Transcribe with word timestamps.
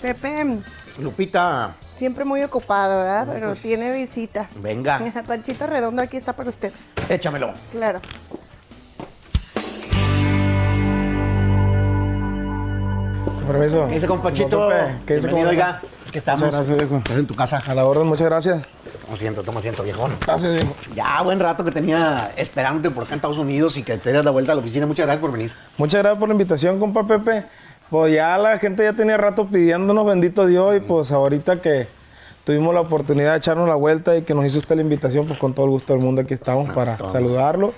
Pepe, 0.00 0.58
Lupita, 0.98 1.74
siempre 1.96 2.24
muy 2.24 2.42
ocupado, 2.42 2.98
¿verdad? 3.00 3.28
Pero 3.32 3.54
tiene 3.54 3.92
visita. 3.92 4.48
venga, 4.56 5.00
Panchito 5.26 5.66
Redondo 5.66 6.02
aquí 6.02 6.16
está 6.16 6.32
para 6.34 6.48
usted. 6.48 6.72
échamelo. 7.08 7.52
Claro. 7.72 8.00
Con 13.24 13.44
permiso. 13.46 13.86
¿Qué 13.88 13.94
dice, 13.94 14.06
compachito? 14.06 14.68
¿Qué 15.06 15.14
dice, 15.16 15.26
Bienvenido, 15.28 15.50
oiga. 15.50 15.80
Aquí 16.08 16.18
estamos. 16.18 16.42
Muchas 16.42 16.66
gracias, 16.66 16.76
viejo. 16.78 16.96
Estás 16.98 17.18
en 17.18 17.26
tu 17.26 17.34
casa. 17.34 17.62
A 17.66 17.74
la 17.74 17.84
orden, 17.84 18.06
muchas 18.06 18.26
gracias. 18.28 18.62
Toma 19.02 19.14
asiento, 19.14 19.42
toma 19.42 19.58
asiento, 19.60 19.82
viejón. 19.84 20.12
Gracias, 20.26 20.52
viejo. 20.52 20.74
Ya, 20.94 21.22
buen 21.22 21.38
rato 21.38 21.64
que 21.64 21.70
tenía 21.70 22.32
esperándote 22.36 22.90
por 22.90 23.04
acá 23.04 23.12
en 23.14 23.18
Estados 23.18 23.38
Unidos 23.38 23.76
y 23.76 23.82
que 23.82 23.96
te 23.98 24.08
dieras 24.10 24.24
la 24.24 24.30
vuelta 24.32 24.52
a 24.52 24.54
la 24.56 24.60
oficina. 24.60 24.86
Muchas 24.86 25.06
gracias 25.06 25.20
por 25.20 25.30
venir. 25.32 25.52
Muchas 25.76 26.02
gracias 26.02 26.18
por 26.18 26.28
la 26.28 26.34
invitación, 26.34 26.80
compa 26.80 27.06
Pepe. 27.06 27.44
Pues 27.90 28.14
ya 28.14 28.38
la 28.38 28.58
gente 28.58 28.84
ya 28.84 28.92
tenía 28.92 29.16
rato 29.16 29.46
pidiéndonos, 29.48 30.06
bendito 30.06 30.46
Dios, 30.46 30.76
y 30.76 30.80
pues 30.80 31.10
ahorita 31.10 31.60
que 31.60 31.88
tuvimos 32.44 32.72
la 32.72 32.80
oportunidad 32.82 33.32
de 33.32 33.38
echarnos 33.38 33.68
la 33.68 33.74
vuelta 33.74 34.16
y 34.16 34.22
que 34.22 34.32
nos 34.34 34.46
hizo 34.46 34.58
usted 34.58 34.76
la 34.76 34.82
invitación, 34.82 35.26
pues 35.26 35.38
con 35.38 35.54
todo 35.54 35.66
el 35.66 35.72
gusto 35.72 35.92
del 35.92 36.02
mundo 36.02 36.22
aquí 36.22 36.34
estamos 36.34 36.70
para 36.70 36.96
toma. 36.96 37.10
saludarlo, 37.10 37.74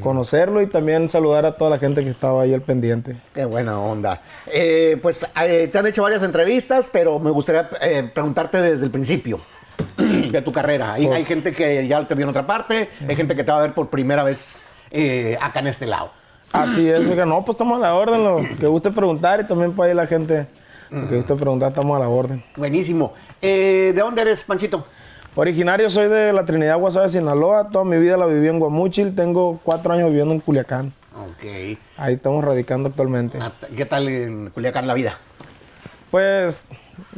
conocerlo 0.00 0.62
y 0.62 0.66
también 0.68 1.08
saludar 1.08 1.46
a 1.46 1.56
toda 1.56 1.70
la 1.70 1.78
gente 1.78 2.02
que 2.04 2.10
estaba 2.10 2.42
ahí 2.42 2.54
al 2.54 2.60
pendiente. 2.62 3.16
Qué 3.34 3.44
buena 3.44 3.78
onda. 3.80 4.22
Eh, 4.46 4.98
pues 5.02 5.26
eh, 5.44 5.68
te 5.70 5.78
han 5.78 5.86
hecho 5.86 6.02
varias 6.02 6.22
entrevistas, 6.22 6.88
pero 6.90 7.18
me 7.18 7.30
gustaría 7.30 7.68
eh, 7.80 8.08
preguntarte 8.12 8.60
desde 8.60 8.84
el 8.84 8.90
principio 8.92 9.40
de 9.96 10.42
tu 10.42 10.52
carrera. 10.52 10.92
Hay, 10.94 11.06
Pues- 11.06 11.18
hay 11.18 11.24
gente 11.24 11.52
que 11.52 11.86
ya 11.88 12.06
te 12.06 12.14
vio 12.14 12.24
en 12.24 12.30
otra 12.30 12.46
parte, 12.46 12.88
hay 13.08 13.16
gente 13.16 13.34
que 13.34 13.42
te 13.44 13.50
va 13.50 13.58
a 13.58 13.62
ver 13.62 13.74
por 13.74 13.88
primera 13.88 14.22
vez 14.22 14.58
eh, 14.92 15.36
acá 15.40 15.58
en 15.60 15.66
este 15.66 15.86
lado. 15.86 16.10
Así 16.62 16.88
es, 16.88 17.00
oiga, 17.06 17.24
no, 17.26 17.44
pues 17.44 17.54
estamos 17.54 17.78
a 17.78 17.82
la 17.82 17.94
orden, 17.94 18.22
lo 18.24 18.36
que 18.58 18.66
guste 18.66 18.90
preguntar 18.90 19.40
y 19.40 19.44
también 19.46 19.72
para 19.72 19.90
ahí 19.90 19.94
la 19.96 20.06
gente, 20.06 20.46
lo 20.90 21.08
que 21.08 21.16
guste 21.16 21.34
preguntar, 21.34 21.70
estamos 21.70 21.96
a 21.96 22.00
la 22.00 22.08
orden. 22.08 22.42
Buenísimo. 22.56 23.12
Eh, 23.42 23.92
¿De 23.94 24.00
dónde 24.00 24.22
eres, 24.22 24.44
Panchito? 24.44 24.86
Originario 25.34 25.90
soy 25.90 26.08
de 26.08 26.32
la 26.32 26.44
Trinidad 26.46 26.78
Guasave, 26.78 27.10
Sinaloa, 27.10 27.68
toda 27.70 27.84
mi 27.84 27.98
vida 27.98 28.16
la 28.16 28.24
viví 28.26 28.48
en 28.48 28.58
Guamúchil, 28.58 29.14
tengo 29.14 29.60
cuatro 29.62 29.92
años 29.92 30.08
viviendo 30.08 30.32
en 30.32 30.40
Culiacán, 30.40 30.92
Ok. 31.14 31.44
ahí 31.98 32.14
estamos 32.14 32.42
radicando 32.42 32.88
actualmente. 32.88 33.38
Ah, 33.40 33.52
¿Qué 33.76 33.84
tal 33.84 34.08
en 34.08 34.48
Culiacán 34.50 34.86
la 34.86 34.94
vida? 34.94 35.18
Pues, 36.10 36.64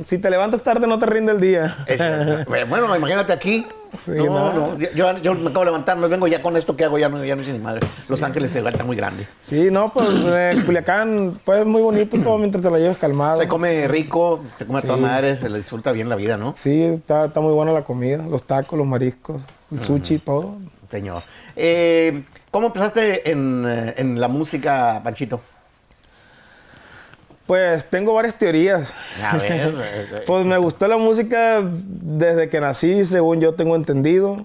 si 0.04 0.18
te 0.18 0.30
levantas 0.30 0.62
tarde 0.62 0.86
no 0.86 0.98
te 0.98 1.06
rinde 1.06 1.32
el 1.32 1.40
día. 1.40 1.76
Es- 1.86 2.02
bueno, 2.68 2.94
imagínate 2.96 3.32
aquí. 3.32 3.66
Sí, 3.96 4.10
no, 4.12 4.52
no. 4.52 4.52
no, 4.52 4.78
Yo, 4.78 5.16
yo 5.18 5.34
me 5.34 5.48
acabo 5.48 5.60
de 5.60 5.64
levantar, 5.66 5.96
me 5.96 6.08
vengo 6.08 6.26
ya 6.26 6.42
con 6.42 6.56
esto 6.58 6.76
que 6.76 6.84
hago, 6.84 6.98
ya 6.98 7.08
no, 7.08 7.24
ya 7.24 7.34
no 7.34 7.40
hice 7.42 7.52
ni 7.54 7.58
madre. 7.58 7.80
Los 8.10 8.22
Ángeles 8.22 8.52
de 8.52 8.60
está 8.68 8.84
muy 8.84 8.96
grande. 8.96 9.26
Sí, 9.40 9.70
no, 9.70 9.90
pues 9.92 10.06
eh, 10.10 10.62
Culiacán, 10.66 11.40
pues 11.42 11.64
muy 11.64 11.80
bonito 11.80 12.18
todo 12.22 12.36
mientras 12.36 12.62
te 12.62 12.70
la 12.70 12.78
lleves 12.78 12.98
calmado. 12.98 13.40
Se 13.40 13.48
come 13.48 13.88
rico, 13.88 14.44
se 14.58 14.66
come 14.66 14.80
a 14.80 14.82
toda 14.82 14.96
Sí. 14.96 15.00
madre, 15.02 15.36
se 15.36 15.48
le 15.48 15.56
disfruta 15.56 15.92
bien 15.92 16.10
la 16.10 16.16
vida, 16.16 16.36
¿no? 16.36 16.52
Sí, 16.56 16.82
está, 16.82 17.24
está 17.26 17.40
muy 17.40 17.52
buena 17.54 17.72
la 17.72 17.82
comida, 17.84 18.18
los 18.18 18.42
tacos, 18.42 18.78
los 18.78 18.86
mariscos, 18.86 19.40
el 19.72 19.80
sushi, 19.80 20.18
todo. 20.18 20.56
Señor. 20.90 21.22
Eh, 21.56 22.24
¿Cómo 22.50 22.68
empezaste 22.68 23.30
en, 23.30 23.64
eh, 23.66 23.94
en 23.98 24.20
la 24.20 24.28
música, 24.28 25.00
Panchito? 25.04 25.40
Pues 27.48 27.86
tengo 27.88 28.12
varias 28.12 28.34
teorías. 28.38 28.92
A 29.24 29.38
ver. 29.38 30.22
Pues 30.26 30.44
me 30.44 30.58
gustó 30.58 30.86
la 30.86 30.98
música 30.98 31.62
desde 31.64 32.50
que 32.50 32.60
nací, 32.60 33.06
según 33.06 33.40
yo 33.40 33.54
tengo 33.54 33.74
entendido. 33.74 34.44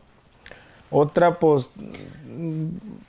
Otra, 0.89 1.37
pues, 1.37 1.69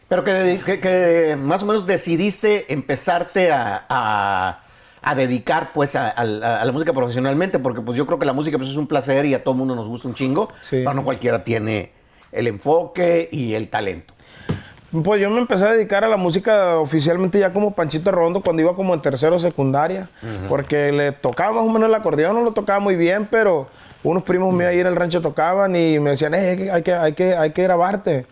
Pero 0.08 0.24
que, 0.24 0.60
que- 0.66 0.80
que 0.80 1.36
más 1.40 1.62
o 1.62 1.66
menos 1.66 1.86
decidiste 1.86 2.72
empezarte 2.72 3.52
a, 3.52 3.84
a- 3.88 4.60
a 5.00 5.14
dedicar 5.14 5.70
pues 5.74 5.94
a, 5.96 6.08
a- 6.08 6.60
a 6.60 6.64
la 6.64 6.72
música 6.72 6.92
profesionalmente, 6.92 7.58
porque 7.58 7.80
pues 7.82 7.96
yo 7.96 8.06
creo 8.06 8.18
que 8.18 8.26
la 8.26 8.32
música 8.32 8.56
pues, 8.58 8.70
es 8.70 8.76
un 8.76 8.86
placer 8.86 9.26
y 9.26 9.34
a 9.34 9.44
todo 9.44 9.54
mundo 9.54 9.74
nos 9.76 9.86
gusta 9.86 10.08
un 10.08 10.14
chingo, 10.14 10.48
Sí. 10.62 10.78
pero 10.78 10.94
no 10.94 11.04
cualquiera 11.04 11.44
tiene 11.44 11.92
el 12.32 12.46
enfoque 12.48 13.28
y 13.30 13.54
el 13.54 13.68
talento. 13.68 14.13
Pues 15.02 15.20
yo 15.20 15.30
me 15.30 15.40
empecé 15.40 15.64
a 15.64 15.72
dedicar 15.72 16.04
a 16.04 16.08
la 16.08 16.16
música 16.16 16.78
oficialmente 16.78 17.38
ya 17.38 17.52
como 17.52 17.72
Panchito 17.74 18.12
Rondo 18.12 18.42
cuando 18.42 18.62
iba 18.62 18.76
como 18.76 18.94
en 18.94 19.00
tercero 19.00 19.38
secundaria, 19.38 20.08
porque 20.48 20.92
le 20.92 21.12
tocaba 21.12 21.52
más 21.52 21.64
o 21.64 21.68
menos 21.68 21.88
el 21.88 21.94
acordeón, 21.94 22.36
no 22.36 22.42
lo 22.42 22.52
tocaba 22.52 22.78
muy 22.78 22.94
bien, 22.96 23.26
pero 23.30 23.66
unos 24.04 24.22
primos 24.22 24.52
míos 24.54 24.70
ahí 24.70 24.80
en 24.80 24.86
el 24.86 24.96
rancho 24.96 25.20
tocaban 25.20 25.74
y 25.74 25.98
me 25.98 26.10
decían, 26.10 26.34
"Eh, 26.34 26.70
hay, 26.70 26.82
que, 26.82 26.94
hay, 26.94 27.12
que, 27.14 27.36
hay, 27.36 27.50
que, 27.50 27.62
grabarte. 27.62 28.26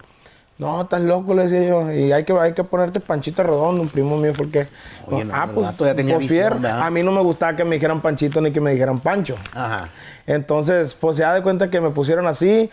No, 0.59 0.83
estás 0.83 1.01
loco, 1.01 1.35
le 1.35 1.45
decía 1.49 1.67
yo. 1.67 1.91
Y 1.91 2.13
hay 2.13 2.25
que, 2.25 2.33
hay 2.35 2.53
que 2.53 2.63
ponerte 2.63 3.01
Panchito 3.01 3.43
Redondo. 3.43 3.83
Un 3.83 3.89
primo 3.89 4.17
mío 4.17 4.33
fue 4.33 4.45
el 4.45 4.53
que. 4.53 4.69
Oye, 5.07 5.25
no, 5.25 5.35
ah, 5.35 5.49
pues, 5.53 5.67
ya 5.79 5.95
tenía 5.95 6.17
pues. 6.17 6.31
A 6.63 6.91
mí 6.91 7.03
no 7.03 7.11
me 7.11 7.23
gustaba 7.23 7.57
que 7.57 7.65
me 7.65 7.77
dijeran 7.77 8.01
Panchito 8.01 8.41
ni 8.41 8.53
que 8.53 8.61
me 8.61 8.71
dijeran 8.71 9.01
Pancho. 9.01 9.35
Ajá. 9.55 9.89
Entonces, 10.27 10.95
pues 10.95 11.17
ya 11.17 11.35
de 11.35 11.43
cuenta 11.43 11.69
que 11.69 11.81
me 11.81 11.91
pusieron 11.91 12.27
así. 12.27 12.71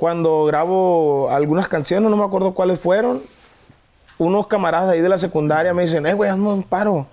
Cuando 0.00 0.46
grabo 0.46 1.28
algunas 1.30 1.68
canciones, 1.68 2.10
no 2.10 2.16
me 2.16 2.24
acuerdo 2.24 2.54
cuáles 2.54 2.80
fueron, 2.80 3.20
unos 4.16 4.46
camaradas 4.46 4.88
de 4.88 4.94
ahí 4.94 5.00
de 5.02 5.10
la 5.10 5.18
secundaria 5.18 5.74
me 5.74 5.82
dicen, 5.82 6.06
eh, 6.06 6.14
güey, 6.14 6.30
hazme 6.30 6.48
un 6.48 6.62
paro. 6.62 7.06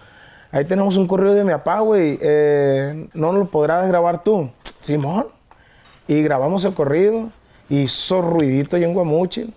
Ahí 0.53 0.64
tenemos 0.64 0.96
un 0.96 1.06
correo 1.06 1.34
de 1.34 1.44
mi 1.44 1.52
papá, 1.52 1.81
güey. 1.81 2.18
eh, 2.22 3.08
¿No 3.14 3.34
lo 3.34 3.44
podrás 3.52 3.86
grabar 3.90 4.24
tú? 4.24 4.50
Simón. 4.80 5.28
Y 6.08 6.22
grabamos 6.22 6.64
el 6.64 6.74
corrido. 6.74 7.30
Hizo 7.70 8.22
ruidito 8.22 8.78
ahí 8.78 8.86
en 8.86 8.94
Guamúchil. 8.94 9.54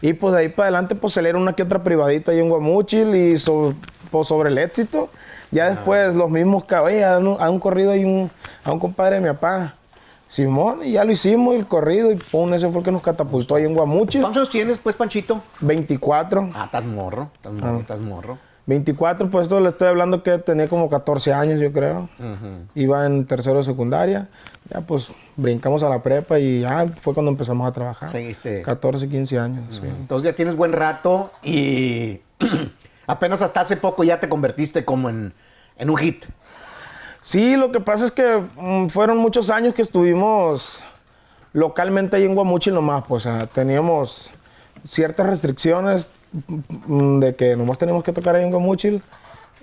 Y 0.00 0.14
pues 0.14 0.32
de 0.32 0.40
ahí 0.40 0.48
para 0.48 0.68
adelante, 0.68 0.94
pues 0.94 1.12
salieron 1.12 1.42
una 1.42 1.52
que 1.52 1.62
otra 1.64 1.84
privadita 1.84 2.32
ahí 2.32 2.38
en 2.40 2.48
Guamúchil 2.48 3.14
y 3.14 3.38
so- 3.38 3.74
pues, 4.10 4.26
sobre 4.28 4.48
el 4.48 4.56
éxito. 4.56 5.10
Ya 5.50 5.68
después 5.68 6.14
los 6.14 6.30
mismos 6.30 6.64
cabellos, 6.64 7.04
a 7.04 7.18
un, 7.18 7.36
a 7.38 7.50
un 7.50 7.58
corrido 7.60 7.90
ahí 7.92 8.06
un, 8.06 8.30
a 8.64 8.72
un 8.72 8.80
compadre 8.80 9.16
de 9.16 9.20
mi 9.20 9.28
papá. 9.28 9.74
Simón, 10.32 10.80
y 10.82 10.92
ya 10.92 11.04
lo 11.04 11.12
hicimos, 11.12 11.54
el 11.56 11.66
corrido, 11.66 12.10
y 12.10 12.16
pum, 12.16 12.54
ese 12.54 12.66
fue 12.70 12.78
el 12.78 12.84
que 12.86 12.90
nos 12.90 13.02
catapultó 13.02 13.54
ahí 13.54 13.64
en 13.64 13.74
Guamúchil. 13.74 14.22
¿Cuántos 14.22 14.40
años 14.40 14.48
tienes 14.48 14.78
pues, 14.78 14.96
Panchito? 14.96 15.42
24. 15.60 16.48
Ah, 16.54 16.64
estás 16.64 16.84
morro, 16.86 17.28
estás 17.34 17.52
morro, 17.52 17.80
estás 17.80 18.00
morro. 18.00 18.38
24, 18.64 19.28
pues 19.28 19.42
esto 19.42 19.60
le 19.60 19.68
estoy 19.68 19.88
hablando 19.88 20.22
que 20.22 20.38
tenía 20.38 20.70
como 20.70 20.88
14 20.88 21.34
años, 21.34 21.60
yo 21.60 21.70
creo. 21.70 22.08
Iba 22.74 23.04
en 23.04 23.26
tercero 23.26 23.58
de 23.58 23.64
secundaria. 23.64 24.30
Ya 24.72 24.80
pues 24.80 25.08
brincamos 25.36 25.82
a 25.82 25.90
la 25.90 26.02
prepa 26.02 26.38
y 26.38 26.60
ya 26.62 26.86
fue 26.96 27.12
cuando 27.12 27.30
empezamos 27.30 27.68
a 27.68 27.72
trabajar. 27.72 28.10
Seguiste. 28.10 28.62
14, 28.62 29.10
15 29.10 29.38
años. 29.38 29.64
sí. 29.82 29.86
Entonces 29.86 30.30
ya 30.30 30.34
tienes 30.34 30.56
buen 30.56 30.72
rato 30.72 31.30
y 31.42 32.22
apenas 33.06 33.42
hasta 33.42 33.60
hace 33.60 33.76
poco 33.76 34.02
ya 34.02 34.18
te 34.18 34.30
convertiste 34.30 34.86
como 34.86 35.10
en, 35.10 35.34
en 35.76 35.90
un 35.90 35.98
hit. 35.98 36.24
Sí, 37.22 37.56
lo 37.56 37.70
que 37.72 37.80
pasa 37.80 38.04
es 38.04 38.10
que 38.10 38.42
mm, 38.56 38.88
fueron 38.88 39.16
muchos 39.18 39.48
años 39.48 39.74
que 39.74 39.82
estuvimos 39.82 40.82
localmente 41.52 42.16
ahí 42.16 42.24
en 42.24 42.34
Guamuchil 42.34 42.74
nomás, 42.74 43.04
pues, 43.06 43.24
o 43.26 43.30
sea, 43.30 43.46
teníamos 43.46 44.30
ciertas 44.84 45.26
restricciones 45.28 46.10
mm, 46.86 47.20
de 47.20 47.34
que 47.36 47.56
nomás 47.56 47.78
teníamos 47.78 48.02
que 48.04 48.12
tocar 48.12 48.34
ahí 48.34 48.42
en 48.44 48.50
Guamuchil 48.50 49.02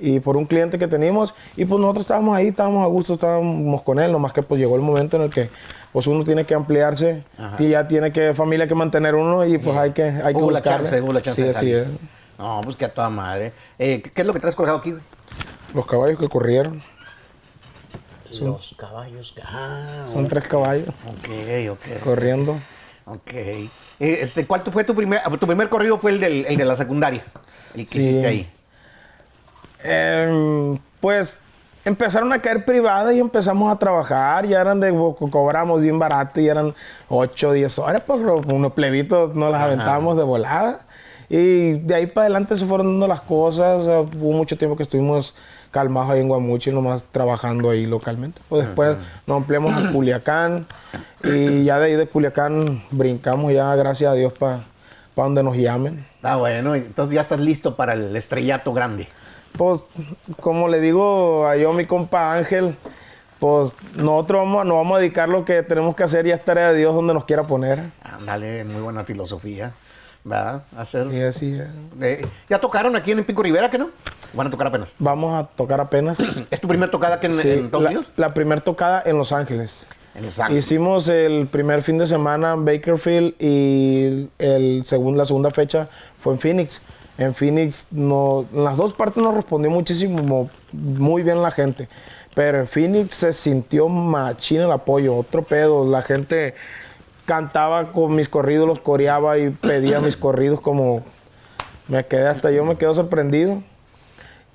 y 0.02 0.22
por 0.22 0.38
un 0.38 0.46
cliente 0.46 0.80
que 0.80 0.88
teníamos 0.88 1.34
y 1.58 1.66
pues 1.66 1.81
nosotros 1.81 2.03
estábamos 2.03 2.38
ahí, 2.38 2.47
estábamos 2.47 2.84
a 2.86 2.88
gusto, 2.88 3.14
estábamos 3.14 3.81
con 3.81 4.00
él, 4.00 4.12
nomás 4.14 4.31
que 4.31 4.41
pues 4.41 4.59
llegó 4.62 4.78
el 4.78 4.81
momento 4.81 5.18
en 5.18 5.24
el 5.24 5.30
que 5.30 5.50
pues 5.91 6.08
uno 6.08 6.24
tiene 6.24 6.46
que 6.46 6.53
ampliarse 6.56 7.24
y 7.58 7.70
ya 7.70 7.88
tiene 7.90 8.14
que 8.14 8.34
familia 8.34 8.68
que 8.68 8.76
mantener 8.76 9.16
uno 9.16 9.46
y 9.46 9.58
pues 9.58 9.76
hay 9.76 9.91
que 9.91 10.03
hay 10.03 10.34
que 10.34 10.40
Hubo 10.41 10.52
la 10.52 10.62
chance, 10.62 11.02
hubo 11.02 11.12
la 11.12 11.22
chance 11.22 11.41
Sí, 11.41 11.44
de 11.44 11.50
así 11.50 11.59
salir. 11.59 11.76
es. 11.78 11.88
No, 12.38 12.62
pues 12.64 12.78
que 12.78 12.86
a 12.86 12.94
toda 12.94 13.09
madre. 13.09 13.52
Eh, 13.78 14.02
¿Qué 14.02 14.22
es 14.22 14.26
lo 14.26 14.31
que 14.31 14.40
traes 14.40 14.56
colgado 14.56 14.78
aquí? 14.78 14.94
Los 15.74 15.86
caballos 15.86 16.18
que 16.18 16.30
corrieron, 16.30 16.81
Los 18.40 18.75
caballos. 18.78 19.34
Ah, 19.44 20.06
son 20.12 20.28
tres 20.28 20.47
caballos 20.47 20.90
ok, 20.90 21.72
ok. 21.72 22.03
corriendo. 22.03 22.59
Ok. 23.06 23.34
Eh, 23.34 23.69
este, 24.00 24.45
¿Cuál 24.45 24.62
fue 24.72 24.84
tu 24.84 24.94
primer, 24.94 25.22
tu 25.40 25.47
primer 25.47 25.67
corrido? 25.69 25.97
Fue 25.97 26.12
el, 26.12 26.19
del, 26.19 26.45
el 26.45 26.57
de 26.57 26.66
la 26.66 26.75
secundaria. 26.75 27.23
El 27.73 27.85
que 27.85 27.94
Sí. 27.94 28.00
hiciste 28.01 28.28
ahí. 28.28 28.51
Em, 29.84 30.78
pues 31.00 31.40
empezaron 31.85 32.31
a 32.34 32.41
caer 32.41 32.66
privadas 32.66 33.13
y 33.16 33.19
empezamos 33.19 33.72
a 33.73 33.79
trabajar. 33.79 34.46
Ya 34.46 34.61
eran 34.61 34.79
de, 34.79 34.91
co- 34.91 35.16
cobramos 35.31 35.81
bien 35.81 35.97
barato 35.97 36.40
y 36.40 36.47
eran 36.49 36.76
8 37.08 37.49
o 37.49 37.53
10 37.53 37.79
horas, 37.79 38.03
pues 38.05 38.20
unos 38.20 38.73
plebitos 38.73 39.34
nos 39.35 39.52
las 39.52 39.59
Ajá. 39.61 39.66
aventábamos 39.72 40.17
de 40.17 40.23
volada. 40.23 40.81
Y 41.29 41.73
de 41.73 41.96
ahí 41.96 42.08
para 42.08 42.26
adelante 42.26 42.55
se 42.55 42.66
fueron 42.66 42.87
dando 42.87 43.08
las 43.08 43.22
cosas. 43.22 43.81
o 43.81 43.85
sea, 43.85 43.99
hubo 44.02 44.34
mucho 44.34 44.58
tiempo 44.58 44.76
que 44.76 44.84
estuvimos 44.84 45.35
calmados 45.72 46.11
ahí 46.11 46.22
en 46.22 46.28
Guamuchil, 46.28 46.73
nomás 46.73 47.03
trabajando 47.11 47.70
ahí 47.70 47.85
localmente. 47.85 48.41
Pues 48.49 48.66
después 48.66 48.97
nos 49.28 49.37
ampliamos 49.37 49.73
a 49.73 49.91
Culiacán 49.91 50.66
y 51.23 51.64
ya 51.64 51.78
de 51.79 51.85
ahí 51.85 51.96
de 51.96 52.08
Culiacán 52.08 52.84
brincamos 52.91 53.53
ya, 53.53 53.76
gracias 53.76 54.11
a 54.11 54.16
Dios, 54.16 54.34
para 54.34 54.64
donde 55.16 55.43
nos 55.43 55.55
llamen. 55.55 56.05
Ah, 56.23 56.37
bueno. 56.37 56.76
Entonces 56.76 57.14
ya 57.14 57.22
estás 57.22 57.40
listo 57.40 57.76
para 57.76 57.93
el 57.93 58.16
estrellato 58.16 58.73
grande. 58.73 59.08
Pues, 59.58 59.84
como 60.40 60.67
le 60.67 60.79
digo 60.79 61.46
a 61.46 61.58
yo, 61.58 61.73
mi 61.73 61.85
compa 61.85 62.34
Ángel, 62.34 62.76
pues 63.40 63.76
nosotros 63.96 64.46
vamos, 64.46 64.66
nos 64.66 64.78
vamos 64.78 64.97
a 64.97 64.99
dedicar 65.02 65.29
lo 65.29 65.43
que 65.46 65.64
tenemos 65.64 65.96
que 65.96 66.03
hacer 66.03 66.26
y 66.28 66.31
es 66.31 66.43
tarea 66.43 66.72
de 66.72 66.79
Dios 66.79 66.93
donde 66.96 67.14
nos 67.14 67.26
quiera 67.26 67.43
poner. 67.43 67.91
Ándale, 68.03 68.64
muy 68.64 68.81
buena 68.81 69.03
filosofía. 69.03 69.73
¿Verdad? 70.23 70.63
Hacer, 70.77 71.07
Y 71.13 71.21
así 71.21 71.53
es. 71.59 71.67
eh, 72.01 72.25
¿Ya 72.49 72.59
tocaron 72.59 72.95
aquí 72.95 73.11
en 73.11 73.23
Pico 73.23 73.41
Rivera, 73.43 73.69
que 73.71 73.77
no? 73.77 73.89
Van 74.33 74.47
a 74.47 74.49
tocar 74.49 74.67
apenas. 74.67 74.93
Vamos 74.99 75.37
a 75.43 75.47
tocar 75.55 75.79
apenas. 75.81 76.19
¿Es 76.51 76.61
tu 76.61 76.67
primer 76.67 76.91
tocada 76.91 77.16
aquí 77.16 77.27
en, 77.27 77.33
Sí, 77.33 77.49
en 77.49 77.66
Estados 77.66 77.83
la, 77.83 77.89
Unidos? 77.89 78.05
la 78.16 78.33
primera 78.33 78.61
tocada 78.61 79.01
en 79.05 79.17
Los 79.17 79.31
Ángeles. 79.31 79.87
En 80.16 80.25
Los 80.25 80.39
Ángeles. 80.39 80.66
Hicimos 80.66 81.07
el 81.07 81.47
primer 81.47 81.81
fin 81.81 81.97
de 81.97 82.05
semana 82.07 82.53
en 82.53 82.66
Bakerfield 82.66 83.33
y 83.39 84.29
el 84.37 84.83
segun- 84.85 85.16
la 85.16 85.25
segunda 85.25 85.49
fecha 85.51 85.89
fue 86.19 86.33
en 86.33 86.39
Phoenix. 86.39 86.81
En 87.17 87.33
Phoenix, 87.33 87.87
no, 87.91 88.45
en 88.53 88.63
las 88.63 88.77
dos 88.77 88.93
partes 88.93 89.21
nos 89.21 89.33
respondió 89.33 89.69
muchísimo, 89.71 90.49
muy 90.71 91.21
bien 91.23 91.41
la 91.41 91.51
gente. 91.51 91.89
Pero 92.33 92.59
en 92.59 92.67
Phoenix 92.67 93.16
se 93.16 93.33
sintió 93.33 93.89
machín 93.89 94.61
el 94.61 94.71
apoyo, 94.71 95.16
otro 95.17 95.43
pedo. 95.43 95.83
La 95.89 96.01
gente 96.01 96.53
cantaba 97.29 97.91
con 97.91 98.16
mis 98.16 98.28
corridos, 98.28 98.67
los 98.67 98.79
coreaba 98.79 99.37
y 99.37 99.52
pedía 99.52 100.02
mis 100.02 100.17
corridos 100.17 100.61
como... 100.61 101.03
Me 101.87 102.03
quedé 102.03 102.26
hasta 102.28 102.49
yo 102.49 102.66
me 102.66 102.76
quedo 102.76 102.96
sorprendido. 102.96 103.61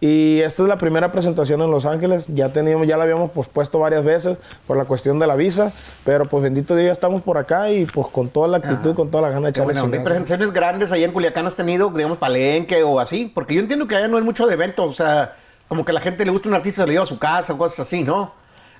Y 0.00 0.40
esta 0.40 0.64
es 0.64 0.68
la 0.68 0.76
primera 0.76 1.12
presentación 1.12 1.62
en 1.62 1.70
Los 1.70 1.86
Ángeles. 1.86 2.26
Ya 2.34 2.52
teníamos, 2.52 2.88
ya 2.88 2.96
la 2.96 3.04
habíamos 3.04 3.30
pospuesto 3.30 3.78
varias 3.78 4.04
veces 4.04 4.38
por 4.66 4.76
la 4.76 4.86
cuestión 4.86 5.20
de 5.20 5.28
la 5.28 5.36
visa, 5.36 5.72
pero 6.04 6.28
pues 6.28 6.42
bendito 6.42 6.74
Dios 6.74 6.86
ya 6.86 6.92
estamos 6.92 7.22
por 7.22 7.38
acá 7.38 7.70
y 7.70 7.84
pues 7.86 8.08
con 8.08 8.28
toda 8.28 8.48
la 8.48 8.56
actitud, 8.56 8.94
con 8.96 9.08
toda 9.08 9.22
la 9.22 9.28
gana 9.30 9.42
de 9.42 9.50
echarle 9.50 9.66
buena 9.66 9.84
onda. 9.84 9.96
¿Y 9.96 10.00
chingazo. 10.00 10.04
presentaciones 10.04 10.52
grandes 10.52 10.90
allá 10.90 11.06
en 11.06 11.12
Culiacán 11.12 11.46
has 11.46 11.54
tenido, 11.54 11.90
digamos, 11.90 12.18
palenque 12.18 12.82
o 12.82 12.98
así? 12.98 13.30
Porque 13.32 13.54
yo 13.54 13.60
entiendo 13.60 13.86
que 13.86 13.94
allá 13.94 14.08
no 14.08 14.18
es 14.18 14.24
mucho 14.24 14.48
de 14.48 14.54
evento, 14.54 14.84
o 14.84 14.92
sea, 14.92 15.36
como 15.68 15.84
que 15.84 15.92
a 15.92 15.94
la 15.94 16.00
gente 16.00 16.24
le 16.24 16.32
gusta 16.32 16.48
un 16.48 16.56
artista, 16.56 16.82
se 16.82 16.86
lo 16.86 16.92
lleva 16.92 17.04
a 17.04 17.06
su 17.06 17.20
casa 17.20 17.52
o 17.52 17.58
cosas 17.58 17.80
así, 17.80 18.02
¿no? 18.02 18.32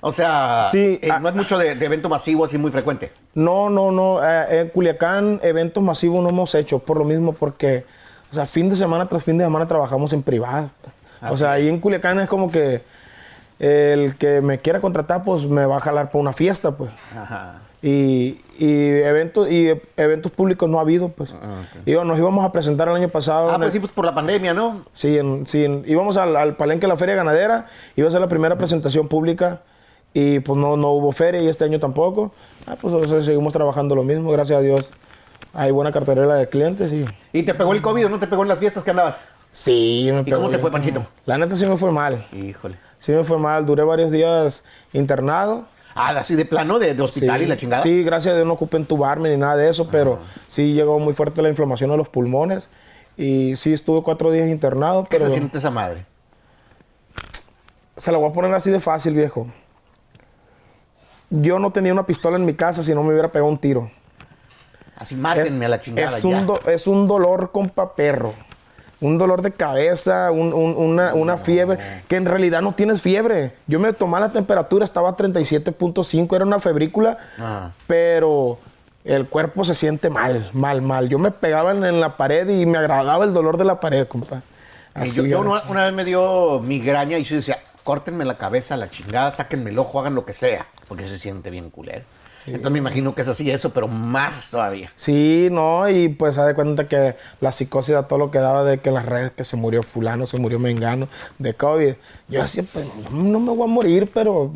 O 0.07 0.11
sea, 0.11 0.65
Sí, 0.69 0.99
eh, 1.01 1.09
ah. 1.11 1.19
no 1.19 1.29
es 1.29 1.35
mucho 1.35 1.57
de, 1.57 1.73
de 1.73 1.85
evento 1.85 2.09
masivo 2.09 2.45
así 2.45 2.57
muy 2.59 2.69
frecuente. 2.71 3.11
No, 3.33 3.69
no, 3.71 3.91
no. 3.91 4.23
eh, 4.23 4.61
en 4.61 4.69
Culiacán 4.69 5.39
eventos 5.41 5.81
masivos 5.81 6.21
no 6.21 6.29
hemos 6.29 6.53
hecho 6.53 6.77
por 6.77 6.97
lo 6.99 7.05
mismo 7.05 7.33
porque, 7.33 7.85
o 8.31 8.35
sea, 8.35 8.45
fin 8.45 8.69
de 8.69 8.75
semana 8.75 9.07
tras 9.07 9.23
fin 9.23 9.37
de 9.39 9.43
semana 9.45 9.65
trabajamos 9.65 10.13
en 10.13 10.21
privado. 10.21 10.69
O 11.27 11.35
sea, 11.35 11.53
ahí 11.53 11.67
en 11.67 11.79
Culiacán 11.79 12.19
es 12.19 12.29
como 12.29 12.51
que 12.51 12.83
el 13.57 14.15
que 14.17 14.41
me 14.41 14.59
quiera 14.59 14.79
contratar 14.81 15.23
pues 15.23 15.45
me 15.47 15.65
va 15.65 15.77
a 15.77 15.79
jalar 15.79 16.07
para 16.11 16.19
una 16.19 16.33
fiesta 16.33 16.71
pues. 16.77 16.91
Ajá. 17.17 17.61
Y, 17.81 18.41
y 18.57 18.89
eventos 19.01 19.49
y 19.49 19.71
eventos 19.97 20.31
públicos 20.31 20.69
no 20.69 20.77
ha 20.77 20.81
habido 20.81 21.09
pues. 21.09 21.33
Digo, 21.85 22.03
nos 22.03 22.17
íbamos 22.19 22.45
a 22.45 22.51
presentar 22.51 22.87
el 22.89 22.95
año 22.95 23.09
pasado. 23.09 23.49
Ah, 23.49 23.55
pues 23.57 23.67
el- 23.67 23.73
sí, 23.73 23.79
pues 23.79 23.91
por 23.91 24.05
la 24.05 24.13
pandemia, 24.13 24.53
¿no? 24.53 24.81
Sí, 24.93 25.17
en- 25.17 25.45
sí, 25.47 25.65
en- 25.65 25.83
íbamos 25.87 26.17
al, 26.17 26.35
al 26.35 26.55
palenque 26.55 26.85
de 26.85 26.89
la 26.93 26.97
Feria 26.97 27.15
Ganadera, 27.15 27.67
iba 27.95 28.07
a 28.07 28.11
ser 28.11 28.21
la 28.21 28.27
primera 28.27 28.57
presentación 28.57 29.07
pública 29.07 29.61
y 30.17 30.39
pues 30.39 30.57
no, 30.57 30.77
no 30.77 30.91
hubo 30.91 31.11
feria 31.11 31.41
y 31.41 31.49
este 31.49 31.65
año 31.65 31.77
tampoco. 31.77 32.31
Ah, 32.65 32.77
pues 32.79 32.93
o 32.93 33.05
sea, 33.05 33.21
seguimos 33.21 33.51
trabajando 33.51 33.95
lo 33.95 34.03
mismo, 34.03 34.31
gracias 34.31 34.59
a 34.59 34.61
Dios. 34.61 34.89
Hay 35.53 35.71
buena 35.71 35.91
cartera 35.91 36.25
de 36.35 36.47
clientes 36.47 36.89
y... 36.93 37.05
¿Y 37.37 37.43
te 37.43 37.53
pegó 37.53 37.73
el 37.73 37.81
COVID 37.81 38.05
o 38.05 38.09
no 38.09 38.17
te 38.17 38.25
pegó 38.25 38.43
en 38.43 38.47
las 38.47 38.57
fiestas 38.57 38.85
que 38.85 38.91
andabas? 38.91 39.19
Sí, 39.51 40.09
me 40.13 40.21
¿Y 40.21 40.31
cómo 40.31 40.49
te 40.49 40.57
fue, 40.59 40.71
Panchito? 40.71 41.05
La 41.25 41.37
neta 41.37 41.57
sí 41.57 41.65
me 41.65 41.75
fue 41.75 41.91
mal. 41.91 42.25
Híjole. 42.31 42.77
Sí 42.97 43.11
me 43.11 43.25
fue 43.25 43.37
mal, 43.37 43.65
duré 43.65 43.83
varios 43.83 44.09
días 44.09 44.63
internado. 44.93 45.65
Ah, 45.95 46.11
así 46.17 46.35
de 46.35 46.45
plano, 46.45 46.79
de, 46.79 46.93
de 46.93 47.01
hospital 47.01 47.39
Sí, 47.39 47.43
y 47.43 47.47
la 47.49 47.57
chingada. 47.57 47.83
Sí, 47.83 48.03
gracias 48.05 48.31
a 48.31 48.35
Dios 48.37 48.47
no 48.47 48.53
ocupé 48.53 48.77
entubarme 48.77 49.29
ni 49.29 49.35
nada 49.35 49.57
de 49.57 49.69
eso, 49.69 49.89
pero 49.91 50.19
sí 50.47 50.73
llegó 50.73 50.97
muy 50.97 51.13
fuerte 51.13 51.41
la 51.41 51.49
inflamación 51.49 51.89
de 51.89 51.97
los 51.97 52.07
pulmones. 52.07 52.69
Y 53.17 53.57
sí 53.57 53.73
estuve 53.73 54.01
cuatro 54.01 54.31
días 54.31 54.47
internado, 54.47 55.03
¿Qué 55.03 55.17
pero 55.17 55.27
se 55.27 55.35
siente 55.35 55.57
esa 55.57 55.71
madre? 55.71 56.05
se 57.97 58.13
la 58.13 58.17
voy 58.17 58.29
a 58.29 58.33
poner 58.33 58.53
así 58.53 58.71
de 58.71 58.79
fácil, 58.79 59.13
viejo. 59.13 59.47
Yo 61.41 61.59
no 61.59 61.71
tenía 61.71 61.91
una 61.93 62.05
pistola 62.05 62.37
en 62.37 62.45
mi 62.45 62.53
casa 62.53 62.81
si 62.83 62.93
no 62.93 63.03
me 63.03 63.09
hubiera 63.11 63.31
pegado 63.31 63.49
un 63.49 63.57
tiro. 63.57 63.89
Así 64.97 65.15
mátenme 65.15 65.65
a 65.65 65.69
la 65.69 65.81
chingada 65.81 66.07
es 66.07 66.21
ya. 66.21 66.27
un, 66.29 66.45
do- 66.45 66.59
es 66.67 66.87
un 66.87 67.07
dolor, 67.07 67.51
compa 67.51 67.95
perro. 67.95 68.33
Un 69.01 69.17
dolor 69.17 69.41
de 69.41 69.51
cabeza, 69.51 70.31
un- 70.31 70.53
un- 70.53 70.75
una, 70.77 71.13
una 71.13 71.37
fiebre, 71.37 71.77
que 72.07 72.15
en 72.15 72.25
realidad 72.25 72.61
no 72.61 72.73
tienes 72.73 73.01
fiebre. 73.01 73.53
Yo 73.67 73.79
me 73.79 73.91
tomé 73.91 74.19
la 74.21 74.31
temperatura, 74.31 74.85
estaba 74.85 75.09
a 75.09 75.15
37.5, 75.17 76.33
era 76.35 76.45
una 76.45 76.59
febrícula, 76.59 77.17
Ah. 77.37 77.71
pero 77.87 78.57
el 79.03 79.27
cuerpo 79.27 79.65
se 79.65 79.73
siente 79.75 80.09
mal, 80.09 80.49
mal, 80.53 80.81
mal. 80.81 81.09
Yo 81.09 81.19
me 81.19 81.31
pegaba 81.31 81.71
en, 81.71 81.83
en 81.83 81.99
la 81.99 82.15
pared 82.15 82.47
y 82.47 82.65
me 82.65 82.77
agradaba 82.77 83.25
el 83.25 83.33
dolor 83.33 83.57
de 83.57 83.65
la 83.65 83.79
pared, 83.81 84.07
compa. 84.07 84.41
Así 84.93 85.17
yo, 85.17 85.25
yo 85.25 85.41
una 85.67 85.83
vez 85.83 85.93
me 85.93 86.05
dio 86.05 86.61
migraña 86.61 87.17
y 87.17 87.23
yo 87.25 87.35
decía, 87.35 87.59
córtenme 87.83 88.23
la 88.23 88.37
cabeza, 88.37 88.77
la 88.77 88.89
chingada, 88.89 89.29
sáquenme 89.31 89.71
el 89.71 89.77
ojo, 89.77 89.99
hagan 89.99 90.15
lo 90.15 90.25
que 90.25 90.31
sea, 90.31 90.65
porque 90.87 91.07
se 91.07 91.17
siente 91.19 91.49
bien 91.49 91.69
culero. 91.69 92.03
Entonces 92.45 92.71
me 92.71 92.77
imagino 92.77 93.15
que 93.15 93.23
es 93.23 93.27
así 93.27 93.49
eso, 93.49 93.73
pero 93.73 93.87
más 93.87 94.51
todavía. 94.51 94.91
Sí, 94.93 95.47
no, 95.51 95.89
y 95.89 96.09
pues 96.09 96.35
se 96.35 96.41
de 96.41 96.53
cuenta 96.53 96.87
que 96.87 97.15
la 97.41 97.51
psicosis 97.51 97.95
a 97.95 98.07
todo 98.07 98.19
lo 98.19 98.29
que 98.29 98.37
daba 98.37 98.63
de 98.63 98.77
que 98.79 98.89
en 98.89 98.95
las 98.95 99.05
redes 99.05 99.31
que 99.31 99.43
se 99.43 99.57
murió 99.57 99.81
fulano, 99.81 100.27
se 100.27 100.37
murió 100.37 100.59
mengano 100.59 101.07
de 101.39 101.55
COVID. 101.55 101.95
Yo 102.27 102.41
decía, 102.43 102.63
pues 102.71 102.85
no 103.11 103.39
me 103.39 103.51
voy 103.51 103.63
a 103.63 103.71
morir, 103.71 104.11
pero 104.13 104.53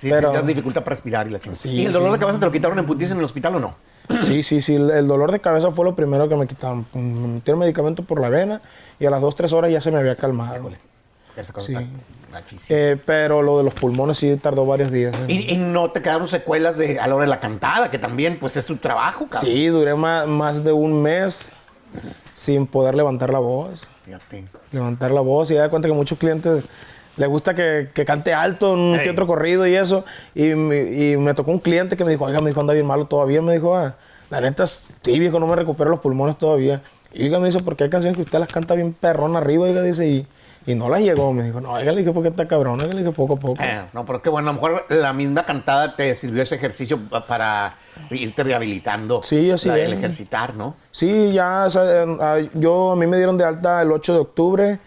Sí, 0.00 0.10
Pero- 0.10 0.28
sentías 0.28 0.46
dificultad 0.46 0.84
para 0.84 0.94
respirar 0.94 1.26
y 1.26 1.30
la 1.30 1.38
chingada. 1.38 1.54
Sí, 1.54 1.70
¿Y 1.70 1.86
el 1.86 1.92
dolor 1.92 2.10
sí. 2.10 2.12
de 2.14 2.18
cabeza 2.20 2.38
te 2.38 2.46
lo 2.46 2.52
quitaron 2.52 2.78
en 2.78 2.86
putiza 2.86 3.12
en 3.12 3.18
el 3.18 3.24
hospital 3.24 3.56
o 3.56 3.60
no? 3.60 3.74
sí, 4.22 4.42
sí, 4.42 4.60
sí, 4.60 4.74
el, 4.74 5.08
dolor 5.08 5.32
de 5.32 5.40
cabeza 5.40 5.72
fue 5.72 5.84
lo 5.84 5.96
primero 5.96 6.28
que 6.28 6.36
me 6.36 6.46
quitaron. 6.46 6.86
Me 6.92 7.00
metieron 7.00 7.58
medicamento 7.60 8.02
por 8.02 8.20
la 8.20 8.28
vena 8.28 8.60
y 9.00 9.06
a 9.06 9.10
las 9.10 9.20
dos, 9.20 9.34
tres 9.34 9.52
horas 9.52 9.70
ya 9.70 9.80
se 9.80 9.90
me 9.90 9.98
había 9.98 10.16
calmado. 10.16 10.70
Esa 11.36 11.52
cosa 11.52 11.66
Sí. 11.66 11.74
está 11.74 11.86
gachísima. 12.32 12.78
Eh, 12.78 12.96
pero 13.04 13.42
lo 13.42 13.58
de 13.58 13.64
los 13.64 13.74
pulmones 13.74 14.16
sí 14.18 14.36
tardó 14.36 14.64
varios 14.66 14.90
días. 14.90 15.14
eh. 15.16 15.24
Y, 15.32 15.52
y 15.54 15.56
no 15.56 15.90
te 15.90 16.00
quedaron 16.02 16.28
secuelas 16.28 16.76
de, 16.78 16.98
a 16.98 17.06
la 17.06 17.14
hora 17.14 17.24
de 17.24 17.30
la 17.30 17.40
cantada, 17.40 17.90
que 17.90 17.98
también 17.98 18.38
pues 18.38 18.56
es 18.56 18.64
tu 18.66 18.76
trabajo, 18.76 19.26
cabrón. 19.28 19.50
Sí, 19.52 19.66
duré 19.66 19.94
más, 19.94 20.26
más 20.26 20.64
de 20.64 20.72
un 20.72 21.02
mes 21.02 21.52
sin 22.34 22.66
poder 22.66 22.94
levantar 22.94 23.30
la 23.32 23.38
voz. 23.38 23.86
Fíjate. 24.04 24.44
levantar 24.70 25.10
la 25.10 25.20
voz 25.20 25.50
y 25.50 25.54
da 25.54 25.68
cuenta 25.68 25.88
que 25.88 25.94
muchos 25.94 26.16
clientes 26.16 26.64
les 27.16 27.28
gusta 27.28 27.54
que, 27.54 27.88
que 27.92 28.04
cante 28.04 28.32
alto 28.34 28.74
en 28.74 28.78
un 28.78 28.94
Ey. 28.96 29.04
que 29.04 29.10
otro 29.10 29.26
corrido 29.26 29.66
y 29.66 29.74
eso. 29.74 30.04
Y, 30.34 30.54
me- 30.54 30.82
y 30.92 31.16
me 31.16 31.34
tocó 31.34 31.50
un 31.50 31.58
cliente 31.58 31.96
que 31.96 32.04
me 32.04 32.10
dijo, 32.12 32.24
oiga, 32.24 32.38
me 32.40 32.50
dijo, 32.50 32.60
anda 32.60 32.72
bien 32.74 32.86
malo 32.86 33.06
todavía. 33.06 33.42
Me 33.42 33.52
dijo, 33.54 33.74
ah, 33.76 33.96
la 34.30 34.40
neta, 34.40 34.66
sí, 34.66 35.18
viejo, 35.18 35.40
no 35.40 35.46
me 35.46 35.56
recupero 35.56 35.90
los 35.90 36.00
pulmones 36.00 36.38
todavía. 36.38 36.82
Y 37.12 37.24
oiga, 37.24 37.38
me 37.40 37.46
dice, 37.46 37.60
porque 37.64 37.84
hay 37.84 37.90
canciones 37.90 38.16
que 38.16 38.22
usted 38.22 38.38
las 38.38 38.48
canta 38.48 38.74
bien 38.74 38.92
perrón 38.92 39.34
arriba, 39.36 39.64
oiga, 39.64 39.82
dice, 39.82 40.06
y, 40.06 40.26
y 40.66 40.74
no 40.74 40.88
las 40.88 41.00
llegó. 41.00 41.32
Me 41.32 41.44
dijo, 41.44 41.60
no, 41.60 41.72
oiga, 41.72 41.92
le 41.92 41.98
dije, 42.00 42.12
porque 42.12 42.28
está 42.30 42.46
cabrón, 42.48 42.80
oiga, 42.80 42.92
le 42.92 43.00
dije, 43.00 43.12
poco 43.12 43.34
a 43.34 43.36
poco. 43.38 43.62
Eh, 43.62 43.84
no, 43.92 44.04
pero 44.04 44.20
qué 44.20 44.28
bueno, 44.30 44.50
a 44.50 44.52
lo 44.52 44.60
mejor 44.60 44.84
la 44.88 45.12
misma 45.12 45.44
cantada 45.44 45.94
te 45.96 46.14
sirvió 46.14 46.42
ese 46.42 46.56
ejercicio 46.56 46.98
pa- 47.08 47.24
para 47.24 47.76
irte 48.10 48.42
rehabilitando. 48.44 49.22
Sí, 49.22 49.50
así 49.50 49.68
la- 49.68 49.78
es. 49.78 49.86
El 49.86 49.92
ejercitar, 49.94 50.54
¿no? 50.54 50.74
Sí, 50.90 51.32
ya, 51.32 51.64
o 51.66 51.70
sea, 51.70 52.02
en- 52.02 52.18
a- 52.20 52.40
yo, 52.54 52.92
a 52.92 52.96
mí 52.96 53.06
me 53.06 53.16
dieron 53.16 53.38
de 53.38 53.44
alta 53.44 53.80
el 53.82 53.92
8 53.92 54.12
de 54.12 54.18
octubre. 54.20 54.78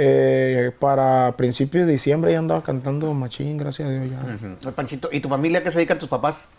eh, 0.00 0.70
para 0.78 1.34
principios 1.36 1.84
de 1.86 1.92
diciembre 1.92 2.30
ya 2.30 2.38
andaba 2.38 2.62
cantando 2.62 3.12
machín, 3.14 3.56
gracias 3.56 3.88
a 3.88 3.90
Dios 3.90 4.06
ya. 4.10 4.18
Ujú. 4.62 4.70
Panchito, 4.72 5.08
¿y 5.10 5.18
tu 5.18 5.28
familia 5.28 5.64
qué 5.64 5.72
se 5.72 5.78
dedican 5.78 5.98
tus 5.98 6.08
papás? 6.08 6.50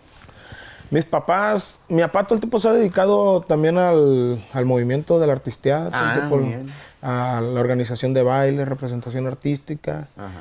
Mis 0.91 1.05
papás, 1.05 1.79
mi 1.88 2.01
papá 2.01 2.24
todo 2.24 2.36
el 2.36 2.39
tiempo 2.39 2.60
se 2.60 2.67
ha 2.67 2.74
dedicado 2.74 3.41
también 3.41 3.77
al, 3.77 4.43
al 4.53 4.65
movimiento 4.65 5.19
de 5.19 5.27
la 5.27 5.34
artisteada, 5.34 5.89
Ah, 5.93 6.27
bien. 6.31 6.72
a 7.01 7.41
la 7.41 7.60
organización 7.60 8.13
de 8.13 8.24
baile, 8.24 8.65
representación 8.65 9.27
artística. 9.27 10.08
Ajá. 10.17 10.31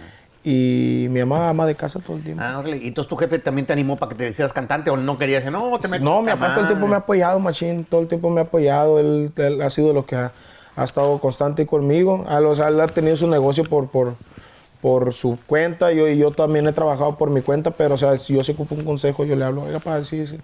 Y 0.45 1.09
mi 1.11 1.21
mamá 1.21 1.51
ama 1.51 1.67
de 1.67 1.75
casa 1.75 1.99
todo 2.01 2.17
el 2.17 2.23
tiempo. 2.23 2.43
Ah, 2.43 2.59
órale. 2.59 2.79
¿Y 2.79 2.89
entonces 2.89 3.09
tu 3.11 3.17
jefe 3.17 3.39
también 3.39 3.67
te 3.67 3.75
animó 3.75 3.97
para 3.97 4.11
que 4.11 4.15
te 4.17 4.29
hicieras 4.31 4.53
cantante 4.55 4.89
o 4.89 4.97
no 4.97 5.19
querías? 5.19 5.45
No, 5.51 5.79
te 5.79 5.89
metes 5.89 6.01
no, 6.01 6.23
mi 6.23 6.31
papá 6.31 6.51
todo 6.55 6.61
el 6.63 6.67
tiempo 6.69 6.87
me 6.87 6.95
ha 6.95 6.99
apoyado, 6.99 7.39
machín, 7.41 7.85
todo 7.85 8.01
el 8.01 8.09
tiempo 8.09 8.31
me 8.31 8.41
ha 8.41 8.45
apoyado. 8.45 8.99
Él, 8.99 9.31
él 9.37 9.61
ha 9.61 9.69
sido 9.69 9.93
lo 9.93 10.07
que 10.07 10.17
ha, 10.17 10.33
ha 10.77 10.85
estado 10.85 11.19
constante 11.19 11.67
conmigo. 11.67 12.25
A 12.29 12.41
los, 12.41 12.61
él 12.61 12.81
ha 12.81 12.87
tenido 12.87 13.17
su 13.19 13.27
negocio 13.27 13.65
por, 13.65 13.89
por, 13.89 14.15
por 14.81 15.13
su 15.13 15.39
cuenta. 15.47 15.93
Yo, 15.93 16.09
y 16.09 16.19
yo 16.19 16.31
también 16.31 16.67
he 16.67 16.73
trabajado 16.73 17.17
por 17.17 17.31
mi 17.31 17.43
cuenta, 17.43 17.71
pero 17.71 17.95
o 17.95 17.99
sea, 17.99 18.17
si 18.19 18.35
yo 18.35 18.45
se 18.45 18.53
ocupo 18.53 18.75
un 18.75 18.85
consejo, 18.85 19.25
yo 19.25 19.37
le 19.37 19.45
hablo, 19.45 19.63
oiga, 19.63 19.81
pa, 19.81 20.03
sí, 20.05 20.27
sí. 20.27 20.39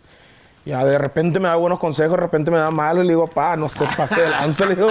Ya 0.67 0.83
de 0.83 0.97
repente 0.97 1.39
me 1.41 1.49
da 1.49 1.57
buenos 1.57 1.79
consejos, 1.79 2.13
de 2.13 2.23
repente 2.23 2.51
me 2.51 2.57
da 2.57 2.71
malos 2.71 3.05
y 3.05 3.09
le 3.09 3.13
digo, 3.13 3.27
pa, 3.27 3.55
no 3.55 3.69
se 3.69 3.85
pase 3.97 4.21
de 4.23 4.31
lanza, 4.31 4.65
le 4.65 4.75
digo. 4.75 4.89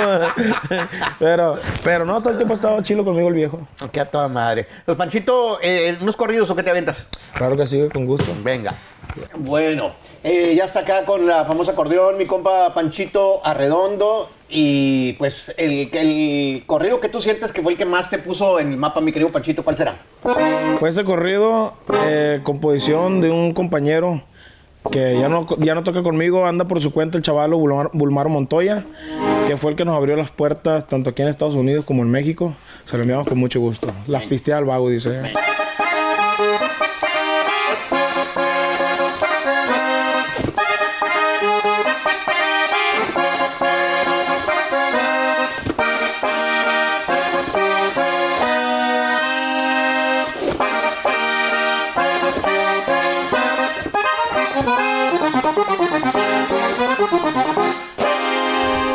pero, 1.19 1.57
pero 1.83 2.05
no, 2.05 2.19
todo 2.19 2.29
el 2.29 2.37
tiempo 2.37 2.53
ha 2.53 2.57
estado 2.57 2.81
chilo 2.83 3.03
conmigo 3.03 3.27
el 3.29 3.33
viejo. 3.33 3.59
Qué 3.91 3.99
a 3.99 4.05
toda 4.05 4.27
madre. 4.27 4.67
Los 4.85 4.95
Panchito, 4.95 5.57
eh, 5.63 5.97
¿unos 5.99 6.15
corridos 6.15 6.49
o 6.51 6.55
qué 6.55 6.61
te 6.61 6.69
aventas? 6.69 7.07
Claro 7.33 7.57
que 7.57 7.65
sí, 7.65 7.89
con 7.91 8.05
gusto. 8.05 8.31
Venga. 8.43 8.75
Bueno, 9.35 9.93
eh, 10.23 10.53
ya 10.55 10.65
está 10.65 10.81
acá 10.81 11.05
con 11.05 11.25
la 11.25 11.43
famosa 11.45 11.71
acordeón, 11.71 12.17
mi 12.17 12.27
compa 12.27 12.73
Panchito 12.75 13.45
Arredondo. 13.45 14.29
Y 14.55 15.13
pues 15.13 15.51
el, 15.57 15.89
el 15.93 16.63
corrido 16.67 16.99
que 16.99 17.09
tú 17.09 17.19
sientes 17.19 17.51
que 17.51 17.63
fue 17.63 17.71
el 17.71 17.77
que 17.77 17.85
más 17.85 18.11
te 18.11 18.19
puso 18.19 18.59
en 18.59 18.71
el 18.71 18.77
mapa, 18.77 19.01
mi 19.01 19.11
querido 19.11 19.31
Panchito, 19.31 19.63
¿cuál 19.63 19.75
será? 19.75 19.95
Pues 20.79 20.91
ese 20.91 21.03
corrido, 21.03 21.73
eh, 22.05 22.39
composición 22.43 23.19
de 23.19 23.31
un 23.31 23.53
compañero 23.53 24.21
que 24.91 25.17
ya 25.19 25.27
no, 25.27 25.47
ya 25.57 25.73
no 25.73 25.83
toca 25.83 26.03
conmigo, 26.03 26.45
anda 26.45 26.65
por 26.65 26.79
su 26.81 26.91
cuenta 26.91 27.17
el 27.17 27.23
chavalo 27.23 27.57
Bulmar, 27.57 28.29
Montoya, 28.29 28.85
que 29.47 29.57
fue 29.57 29.71
el 29.71 29.77
que 29.77 29.85
nos 29.85 29.97
abrió 29.97 30.15
las 30.15 30.29
puertas 30.29 30.87
tanto 30.87 31.09
aquí 31.09 31.23
en 31.23 31.29
Estados 31.29 31.55
Unidos 31.55 31.83
como 31.83 32.03
en 32.03 32.11
México. 32.11 32.53
Se 32.85 32.95
lo 32.95 33.03
enviamos 33.03 33.27
con 33.27 33.39
mucho 33.39 33.59
gusto. 33.59 33.91
Las 34.05 34.23
pistea 34.23 34.57
al 34.57 34.65
vago, 34.65 34.87
dice. 34.87 35.33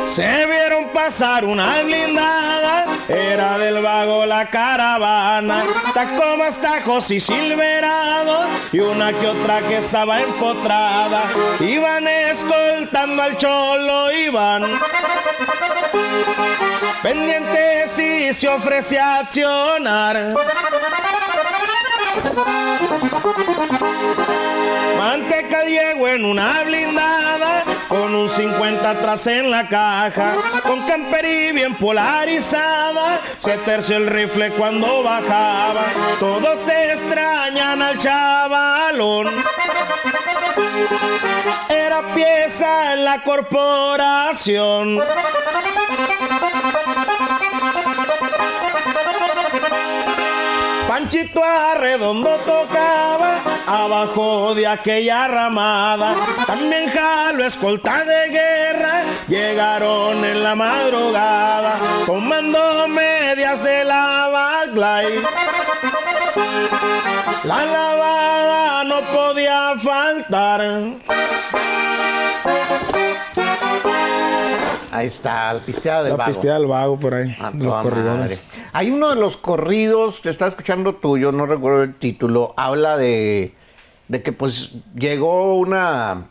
Se 0.09 0.47
vieron 0.47 0.89
pasar 0.89 1.45
una 1.45 1.83
blindada, 1.83 2.87
era 3.09 3.59
del 3.59 3.83
vago 3.83 4.25
la 4.25 4.49
caravana, 4.49 5.65
tacomas, 5.93 6.59
tajos 6.63 7.11
y 7.11 7.21
silverados, 7.21 8.47
y 8.73 8.81
una 8.81 9.13
que 9.13 9.27
otra 9.27 9.61
que 9.61 9.77
estaba 9.77 10.23
empotrada. 10.23 11.25
Iban 11.61 12.09
escoltando 12.09 13.23
al 13.23 13.37
cholo, 13.37 14.11
iban. 14.11 14.65
Pendientes 17.03 17.99
y 17.99 18.33
se 18.33 18.49
ofrece 18.49 18.99
a 18.99 19.19
accionar. 19.19 20.35
Manteca 24.99 25.65
llegó 25.65 26.09
en 26.09 26.25
una 26.25 26.63
blindada 26.65 27.78
50 28.89 28.91
atrás 28.91 29.27
en 29.27 29.51
la 29.51 29.69
caja, 29.69 30.35
con 30.63 30.87
camperí 30.87 31.53
bien 31.53 31.75
polarizada, 31.75 33.21
se 33.37 33.57
terció 33.59 33.97
el 33.97 34.07
rifle 34.07 34.51
cuando 34.53 35.03
bajaba, 35.03 35.85
todos 36.19 36.59
se 36.61 36.93
extrañan 36.93 37.83
al 37.83 37.99
chavalón. 37.99 39.29
Era 41.69 42.15
pieza 42.15 42.95
en 42.95 43.05
la 43.05 43.23
corporación. 43.23 45.01
Panchito 50.99 51.45
Arredondo 51.45 52.29
tocaba 52.45 53.41
abajo 53.69 54.53
de 54.53 54.67
aquella 54.67 55.29
ramada. 55.29 56.17
También 56.45 56.91
Jalo, 56.91 57.45
escolta 57.45 58.05
de 58.05 58.31
guerra, 58.31 59.05
llegaron 59.29 60.25
en 60.25 60.43
la 60.43 60.57
madrugada, 60.57 61.79
tomando 62.05 62.89
medias 62.89 63.63
de 63.63 63.85
la 63.85 64.29
Baglay. 64.33 65.23
La 67.45 67.65
lavada 67.65 68.83
no 68.83 69.01
podía 69.03 69.75
faltar. 69.79 70.61
Ahí 74.91 75.07
está, 75.07 75.53
la 75.55 75.61
pisteada 75.61 76.03
del 76.03 76.13
La 76.13 76.17
vago. 76.17 76.31
pisteada 76.33 76.59
del 76.59 76.67
vago 76.67 76.99
por 76.99 77.15
ahí. 77.15 77.37
A 77.41 77.51
de 77.51 77.59
toda 77.59 77.83
los 77.83 77.91
corridones. 77.93 78.19
madre. 78.21 78.39
Hay 78.73 78.91
uno 78.91 79.11
de 79.11 79.17
los 79.17 79.37
corridos, 79.37 80.23
te 80.23 80.31
estaba 80.31 80.49
escuchando 80.49 80.95
tuyo, 80.95 81.31
no 81.31 81.47
recuerdo 81.47 81.83
el 81.83 81.95
título, 81.95 82.55
habla 82.57 82.97
de, 82.97 83.55
de 84.09 84.23
que 84.23 84.33
pues 84.33 84.73
llegó 84.95 85.57
una, 85.59 86.27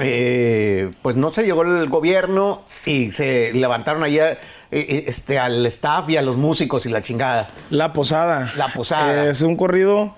eh, 0.00 0.90
pues 1.02 1.16
no 1.16 1.30
se 1.30 1.44
llegó 1.44 1.62
el 1.62 1.88
gobierno 1.88 2.62
y 2.84 3.10
se 3.12 3.52
levantaron 3.54 4.02
allá 4.04 4.32
eh, 4.70 5.04
este, 5.08 5.38
al 5.38 5.64
staff 5.66 6.08
y 6.10 6.16
a 6.18 6.22
los 6.22 6.36
músicos 6.36 6.84
y 6.86 6.90
la 6.90 7.02
chingada. 7.02 7.50
La 7.70 7.92
Posada. 7.92 8.52
La 8.56 8.68
Posada. 8.68 9.30
Es 9.30 9.40
un 9.42 9.56
corrido 9.56 10.14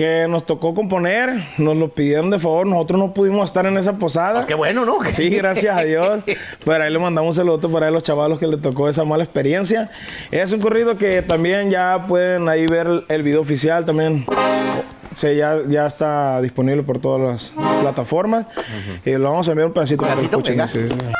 que 0.00 0.26
nos 0.30 0.46
tocó 0.46 0.72
componer, 0.72 1.44
nos 1.58 1.76
lo 1.76 1.90
pidieron 1.90 2.30
de 2.30 2.38
favor, 2.38 2.66
nosotros 2.66 2.98
no 2.98 3.12
pudimos 3.12 3.50
estar 3.50 3.66
en 3.66 3.76
esa 3.76 3.98
posada. 3.98 4.36
Pues 4.36 4.46
qué 4.46 4.54
bueno, 4.54 4.86
¿no? 4.86 4.96
Sí, 5.12 5.28
gracias 5.28 5.76
a 5.76 5.82
Dios. 5.82 6.22
Pero 6.64 6.82
ahí 6.82 6.90
le 6.90 6.98
mandamos 6.98 7.28
un 7.28 7.34
saludo 7.34 7.70
para 7.70 7.90
los 7.90 8.02
chavalos 8.02 8.38
que 8.38 8.46
le 8.46 8.56
tocó 8.56 8.88
esa 8.88 9.04
mala 9.04 9.24
experiencia. 9.24 9.90
Es 10.30 10.52
un 10.52 10.60
corrido 10.60 10.96
que 10.96 11.20
también 11.20 11.70
ya 11.70 12.06
pueden 12.08 12.48
ahí 12.48 12.66
ver 12.66 13.04
el, 13.08 13.22
video 13.22 13.42
oficial 13.42 13.84
también. 13.84 14.24
Se, 15.14 15.36
ya, 15.36 15.56
ya 15.68 15.84
está 15.84 16.40
disponible 16.40 16.82
por 16.82 16.98
todas 16.98 17.20
las 17.20 17.80
plataformas. 17.82 18.46
Y 19.04 19.10
lo 19.10 19.24
vamos 19.30 19.48
a 19.48 19.50
enviar 19.50 19.66
un 19.68 19.74
pedacito 19.74 20.00
para 20.00 20.14
que 20.14 20.22
lo 20.22 20.42
Pedacito, 20.42 20.78
escuchen. 20.78 21.12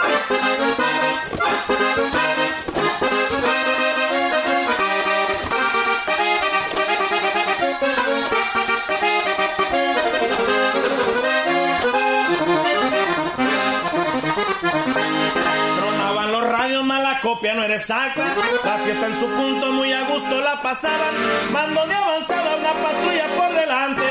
Copia 17.20 17.54
no 17.54 17.62
era 17.62 17.74
exacta. 17.74 18.34
La 18.64 18.78
fiesta 18.78 19.06
en 19.06 19.18
su 19.18 19.26
punto 19.26 19.72
muy 19.72 19.92
a 19.92 20.02
gusto 20.02 20.40
la 20.40 20.60
pasaban. 20.62 21.14
Mando 21.52 21.86
de 21.86 21.94
avanzada 21.94 22.56
una 22.56 22.72
patrulla 22.72 23.26
por 23.36 23.54
delante. 23.54 24.02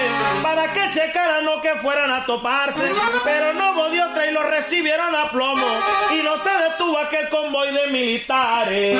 Para 0.41 0.71
que 0.73 0.89
checaran 0.91 1.47
o 1.47 1.61
que 1.61 1.75
fueran 1.75 2.11
a 2.11 2.25
toparse. 2.25 2.91
Pero 3.23 3.53
no 3.53 3.71
hubo 3.71 3.89
de 3.89 4.01
otra 4.01 4.25
y 4.25 4.33
lo 4.33 4.43
recibieron 4.43 5.13
a 5.15 5.29
plomo. 5.29 5.67
Y 6.11 6.23
no 6.23 6.37
se 6.37 6.49
detuvo 6.49 6.97
aquel 6.97 7.29
convoy 7.29 7.71
de 7.71 7.87
militares. 7.87 8.99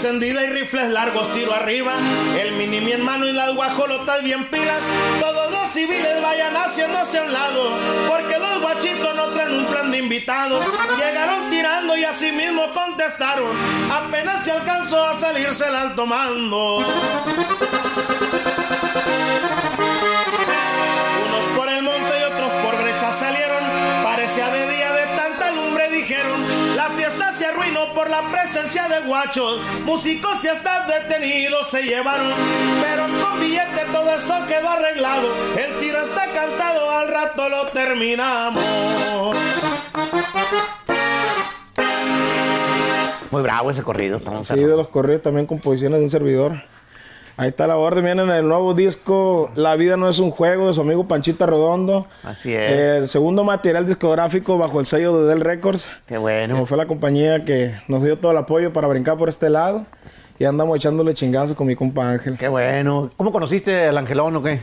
Encendida 0.00 0.42
y 0.42 0.48
rifles 0.48 0.88
largos, 0.88 1.30
tiro 1.34 1.52
arriba. 1.52 1.92
El 2.34 2.52
mini 2.52 2.80
mi 2.80 2.92
hermano 2.92 3.26
y 3.26 3.34
las 3.34 3.54
guajolotas 3.54 4.22
bien 4.22 4.46
pilas. 4.46 4.82
Todos 5.20 5.50
los 5.50 5.70
civiles 5.72 6.22
vayan 6.22 6.54
haciéndose 6.56 7.18
a 7.18 7.24
un 7.24 7.32
lado. 7.34 7.78
Porque 8.08 8.38
los 8.38 8.62
guachitos 8.62 9.14
no 9.14 9.26
traen 9.26 9.58
un 9.58 9.66
plan 9.66 9.90
de 9.90 9.98
invitados. 9.98 10.64
Llegaron 10.96 11.50
tirando 11.50 11.94
y 11.98 12.04
así 12.04 12.32
mismo 12.32 12.62
contestaron. 12.72 13.50
Apenas 13.92 14.42
se 14.42 14.52
alcanzó 14.52 15.04
a 15.04 15.14
salirse 15.14 15.68
el 15.68 15.76
alto 15.76 16.06
fiesta 27.20 27.36
se 27.36 27.46
arruinó 27.46 27.92
por 27.94 28.08
la 28.08 28.22
presencia 28.30 28.88
de 28.88 29.06
guachos. 29.06 29.60
Músicos 29.84 30.44
y 30.44 30.48
hasta 30.48 30.86
detenidos 30.86 31.68
se 31.68 31.82
llevaron. 31.82 32.32
Pero 32.82 33.04
con 33.22 33.40
billete 33.40 33.84
todo 33.92 34.10
eso 34.10 34.34
quedó 34.46 34.68
arreglado. 34.70 35.28
El 35.56 35.80
tiro 35.80 36.02
está 36.02 36.26
cantado, 36.32 36.90
al 36.90 37.08
rato 37.08 37.48
lo 37.48 37.66
terminamos. 37.68 39.36
Muy 43.30 43.42
bravo 43.42 43.70
ese 43.70 43.82
corrido, 43.82 44.16
estamos 44.16 44.48
Sí, 44.48 44.56
de 44.56 44.76
los 44.76 44.88
correos 44.88 45.22
también 45.22 45.46
composiciones 45.46 45.98
de 45.98 46.04
un 46.04 46.10
servidor. 46.10 46.62
Ahí 47.36 47.48
está 47.48 47.66
la 47.66 47.76
orden, 47.76 48.04
viene 48.04 48.22
en 48.22 48.30
el 48.30 48.46
nuevo 48.46 48.74
disco 48.74 49.50
La 49.54 49.76
vida 49.76 49.96
no 49.96 50.08
es 50.08 50.18
un 50.18 50.30
juego 50.30 50.68
de 50.68 50.74
su 50.74 50.82
amigo 50.82 51.08
Panchita 51.08 51.46
Redondo. 51.46 52.06
Así 52.22 52.52
es. 52.52 52.72
El 52.72 53.08
segundo 53.08 53.44
material 53.44 53.86
discográfico 53.86 54.58
bajo 54.58 54.80
el 54.80 54.86
sello 54.86 55.22
de 55.22 55.28
Dell 55.28 55.40
Records. 55.40 55.86
Qué 56.06 56.18
bueno. 56.18 56.54
Como 56.54 56.66
fue 56.66 56.76
la 56.76 56.86
compañía 56.86 57.44
que 57.44 57.74
nos 57.88 58.02
dio 58.02 58.18
todo 58.18 58.32
el 58.32 58.38
apoyo 58.38 58.72
para 58.72 58.88
brincar 58.88 59.16
por 59.16 59.28
este 59.28 59.48
lado. 59.48 59.86
Y 60.38 60.44
andamos 60.44 60.76
echándole 60.76 61.14
chingazos 61.14 61.56
con 61.56 61.66
mi 61.66 61.76
compa 61.76 62.10
Ángel. 62.10 62.36
Qué 62.38 62.48
bueno. 62.48 63.10
¿Cómo 63.16 63.32
conociste 63.32 63.88
al 63.88 63.98
Angelón 63.98 64.36
o 64.36 64.42
qué? 64.42 64.60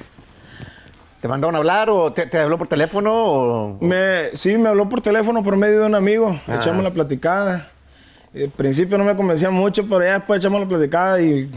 ¿Te 1.21 1.27
mandaron 1.27 1.55
a 1.55 1.57
hablar 1.57 1.89
o 1.89 2.13
te, 2.13 2.27
te 2.27 2.39
habló 2.39 2.57
por 2.57 2.67
teléfono? 2.67 3.11
O... 3.13 3.77
Me, 3.81 4.35
sí, 4.35 4.57
me 4.57 4.69
habló 4.69 4.87
por 4.87 5.01
teléfono 5.01 5.43
por 5.43 5.55
medio 5.55 5.81
de 5.81 5.85
un 5.87 5.95
amigo. 5.95 6.39
Ah. 6.47 6.55
Echamos 6.55 6.83
la 6.83 6.91
platicada. 6.91 7.69
Al 8.35 8.49
principio 8.49 8.97
no 8.97 9.03
me 9.03 9.15
convencía 9.15 9.49
mucho, 9.49 9.83
pero 9.87 10.03
ya 10.03 10.13
después 10.13 10.39
echamos 10.39 10.61
la 10.61 10.67
platicada 10.67 11.19
y 11.21 11.49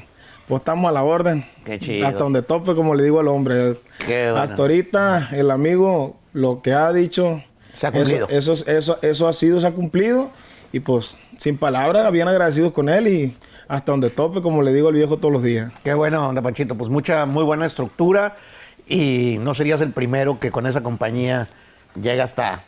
pues 0.51 0.63
estamos 0.63 0.89
a 0.89 0.93
la 0.93 1.05
orden. 1.05 1.45
Qué 1.65 1.79
chido. 1.79 2.07
Hasta 2.09 2.25
donde 2.25 2.43
tope, 2.43 2.75
como 2.75 2.97
le 2.97 3.05
digo 3.05 3.21
al 3.21 3.29
hombre. 3.29 3.77
Qué 4.05 4.31
bueno. 4.31 4.43
Hasta 4.43 4.57
ahorita 4.57 5.29
el 5.31 5.51
amigo 5.53 6.17
lo 6.33 6.61
que 6.61 6.73
ha 6.73 6.93
dicho, 6.93 7.41
Se 7.77 7.87
ha 7.87 7.93
cumplido. 7.93 8.29
Eso, 8.29 8.55
eso, 8.55 8.67
eso, 8.67 8.99
eso 9.01 9.29
ha 9.29 9.33
sido, 9.33 9.61
se 9.61 9.69
ha 9.69 9.71
cumplido. 9.71 10.31
Y 10.73 10.81
pues 10.81 11.17
sin 11.37 11.57
palabras, 11.57 12.11
bien 12.11 12.27
agradecidos 12.27 12.73
con 12.73 12.89
él 12.89 13.07
y 13.07 13.37
hasta 13.69 13.93
donde 13.93 14.11
tope, 14.11 14.43
como 14.43 14.63
le 14.63 14.73
digo 14.73 14.89
al 14.89 14.95
viejo 14.95 15.19
todos 15.19 15.33
los 15.33 15.45
días. 15.45 15.73
Qué 15.85 15.95
bueno, 15.95 16.29
onda 16.29 16.43
Panchito. 16.43 16.75
Pues 16.75 16.91
mucha, 16.91 17.27
muy 17.27 17.45
buena 17.45 17.65
estructura 17.65 18.37
y 18.89 19.37
no 19.41 19.55
serías 19.55 19.81
el 19.81 19.93
primero 19.93 20.41
que 20.41 20.51
con 20.51 20.67
esa 20.67 20.83
compañía 20.83 21.47
llega 21.95 22.25
hasta, 22.25 22.65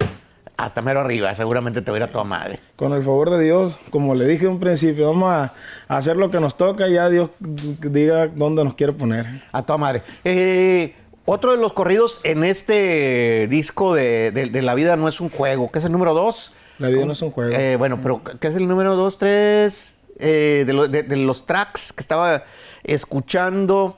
hasta 0.57 0.83
mero 0.83 1.01
arriba. 1.01 1.35
Seguramente 1.35 1.83
te 1.83 1.91
va 1.91 1.97
a 1.97 2.01
ir 2.01 2.05
a 2.05 2.09
toda 2.09 2.25
madre. 2.25 2.61
Con 2.77 2.93
el 2.93 3.03
favor 3.03 3.31
de 3.31 3.43
Dios, 3.43 3.79
como 3.91 4.15
le 4.15 4.27
dije 4.27 4.45
en 4.45 4.53
un 4.53 4.61
principio, 4.61 5.09
vamos 5.09 5.33
a 5.33 5.53
hacer 5.89 6.17
lo 6.17 6.31
que 6.31 6.39
nos 6.41 6.57
toca 6.57 6.89
y 6.89 6.95
ya 6.95 7.09
Dios 7.09 7.31
diga 7.41 8.27
dónde 8.29 8.63
nos 8.65 8.75
quiere 8.75 8.93
poner. 8.93 9.43
A 9.53 9.63
toda 9.63 9.79
madre. 9.79 10.03
Eh, 10.25 10.95
otro 11.25 11.53
de 11.53 11.59
los 11.59 11.73
corridos 11.73 12.21
en 12.25 12.45
este 12.45 13.47
disco 13.49 13.95
de, 13.95 14.31
de- 14.33 14.47
de 14.47 14.63
La 14.63 14.75
vida 14.75 14.97
no 14.97 15.09
es 15.09 15.21
un 15.21 15.31
juego, 15.31 15.71
que 15.71 15.79
es 15.79 15.85
el 15.85 15.93
número 15.93 16.15
dos. 16.15 16.53
La 16.79 16.89
vida 16.89 17.05
no 17.07 17.13
es 17.13 17.23
un 17.23 17.31
juego. 17.31 17.53
Eh, 17.55 17.77
bueno, 17.77 18.01
pero 18.03 18.21
¿qué 18.41 18.49
es 18.49 18.57
el 18.57 18.67
número 18.67 18.97
dos, 18.97 19.19
tres? 19.19 19.95
Eh, 20.19 20.65
de, 20.67 20.73
lo- 20.73 20.89
de- 20.89 21.03
de 21.05 21.17
los 21.17 21.47
tracks 21.47 21.93
que 21.93 22.01
estaba 22.01 22.45
escuchando. 22.85 23.97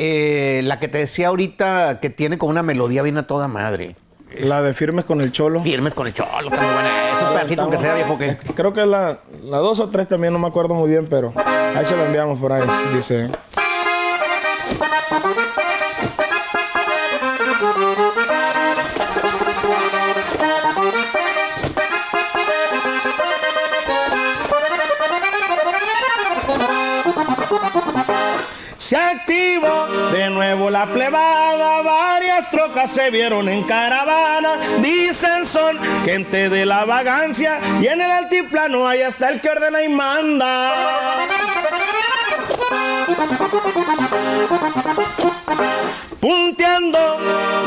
eh, 0.00 0.60
la 0.64 0.78
que 0.78 0.86
te 0.88 0.98
decía 0.98 1.28
ahorita 1.28 1.98
que 2.00 2.08
tiene 2.08 2.38
como 2.38 2.50
una 2.50 2.62
melodía 2.62 3.02
bien 3.02 3.18
a 3.18 3.26
toda 3.26 3.48
madre. 3.48 3.96
La 4.40 4.62
de 4.62 4.74
firmes 4.74 5.04
con 5.04 5.20
el 5.20 5.32
cholo. 5.32 5.60
Firmes 5.62 5.94
con 5.94 6.06
el 6.06 6.14
cholo, 6.14 6.48
está 6.50 6.60
muy 6.60 6.74
buena. 6.74 7.10
Es 7.16 7.22
un 7.22 7.28
pedacito 7.34 7.62
aunque 7.62 7.78
sea 7.78 7.94
viejo 7.94 8.18
que. 8.18 8.36
Creo 8.54 8.72
que 8.72 8.84
la, 8.86 9.20
la 9.42 9.58
dos 9.58 9.80
o 9.80 9.88
tres 9.88 10.06
también, 10.08 10.32
no 10.32 10.38
me 10.38 10.48
acuerdo 10.48 10.74
muy 10.74 10.88
bien, 10.88 11.06
pero 11.08 11.32
ahí 11.36 11.84
se 11.84 11.96
la 11.96 12.06
enviamos 12.06 12.38
por 12.38 12.52
ahí. 12.52 12.62
Dice. 12.94 13.30
Se 28.88 28.96
activó 28.96 29.86
de 30.12 30.30
nuevo 30.30 30.70
la 30.70 30.86
plebada, 30.86 31.82
varias 31.82 32.50
trocas 32.50 32.90
se 32.90 33.10
vieron 33.10 33.46
en 33.50 33.62
caravana. 33.64 34.56
Dicen 34.80 35.44
son 35.44 35.78
gente 36.06 36.48
de 36.48 36.64
la 36.64 36.86
vagancia 36.86 37.60
y 37.82 37.86
en 37.86 38.00
el 38.00 38.10
altiplano 38.10 38.88
hay 38.88 39.02
hasta 39.02 39.28
el 39.28 39.42
que 39.42 39.50
ordena 39.50 39.82
y 39.82 39.90
manda. 39.90 40.72
Punteando 46.20 46.98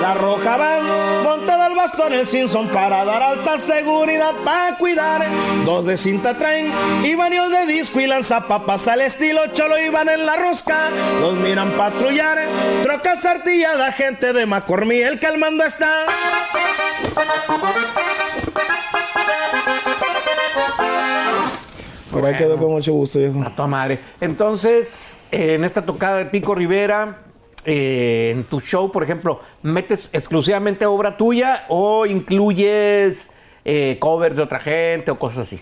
la 0.01 0.13
roja 0.13 0.57
van 0.57 1.23
montada 1.23 1.67
al 1.67 1.75
bastón 1.75 2.13
el 2.13 2.27
Simpson 2.27 2.67
para 2.67 3.05
dar 3.05 3.23
alta 3.23 3.57
seguridad 3.57 4.33
para 4.43 4.77
cuidar. 4.77 5.25
Dos 5.65 5.85
de 5.85 5.97
cinta 5.97 6.37
traen 6.37 6.71
y 7.03 7.15
varios 7.15 7.49
de 7.49 7.65
disco 7.65 8.01
y 8.01 8.07
lanzapapas 8.07 8.87
al 8.89 9.01
estilo 9.01 9.41
cholo 9.53 9.79
iban 9.79 10.09
en 10.09 10.25
la 10.25 10.35
rosca. 10.35 10.89
Los 11.21 11.35
miran 11.35 11.71
patrullar, 11.71 12.39
trocas 12.83 13.25
artilladas, 13.25 13.95
gente 13.95 14.33
de 14.33 14.45
Macormí, 14.45 14.97
el 14.97 15.19
que 15.19 15.27
al 15.27 15.37
mando 15.37 15.63
está. 15.63 16.05
Por 22.11 22.25
ahí 22.25 22.35
quedó 22.35 22.57
con 22.57 22.71
mucho 22.71 22.91
gusto, 22.91 23.19
viejo. 23.19 23.41
A 23.41 23.49
tu 23.49 23.67
madre. 23.67 23.99
Entonces, 24.19 25.21
en 25.31 25.63
esta 25.63 25.85
tocada 25.85 26.17
de 26.17 26.25
Pico 26.25 26.53
Rivera, 26.53 27.19
eh, 27.65 28.31
en 28.35 28.43
tu 28.43 28.59
show, 28.59 28.91
por 28.91 29.03
ejemplo, 29.03 29.39
¿metes 29.61 30.09
exclusivamente 30.13 30.85
obra 30.85 31.17
tuya 31.17 31.65
o 31.69 32.05
incluyes 32.05 33.33
eh, 33.65 33.97
covers 33.99 34.37
de 34.37 34.43
otra 34.43 34.59
gente 34.59 35.11
o 35.11 35.19
cosas 35.19 35.47
así? 35.47 35.61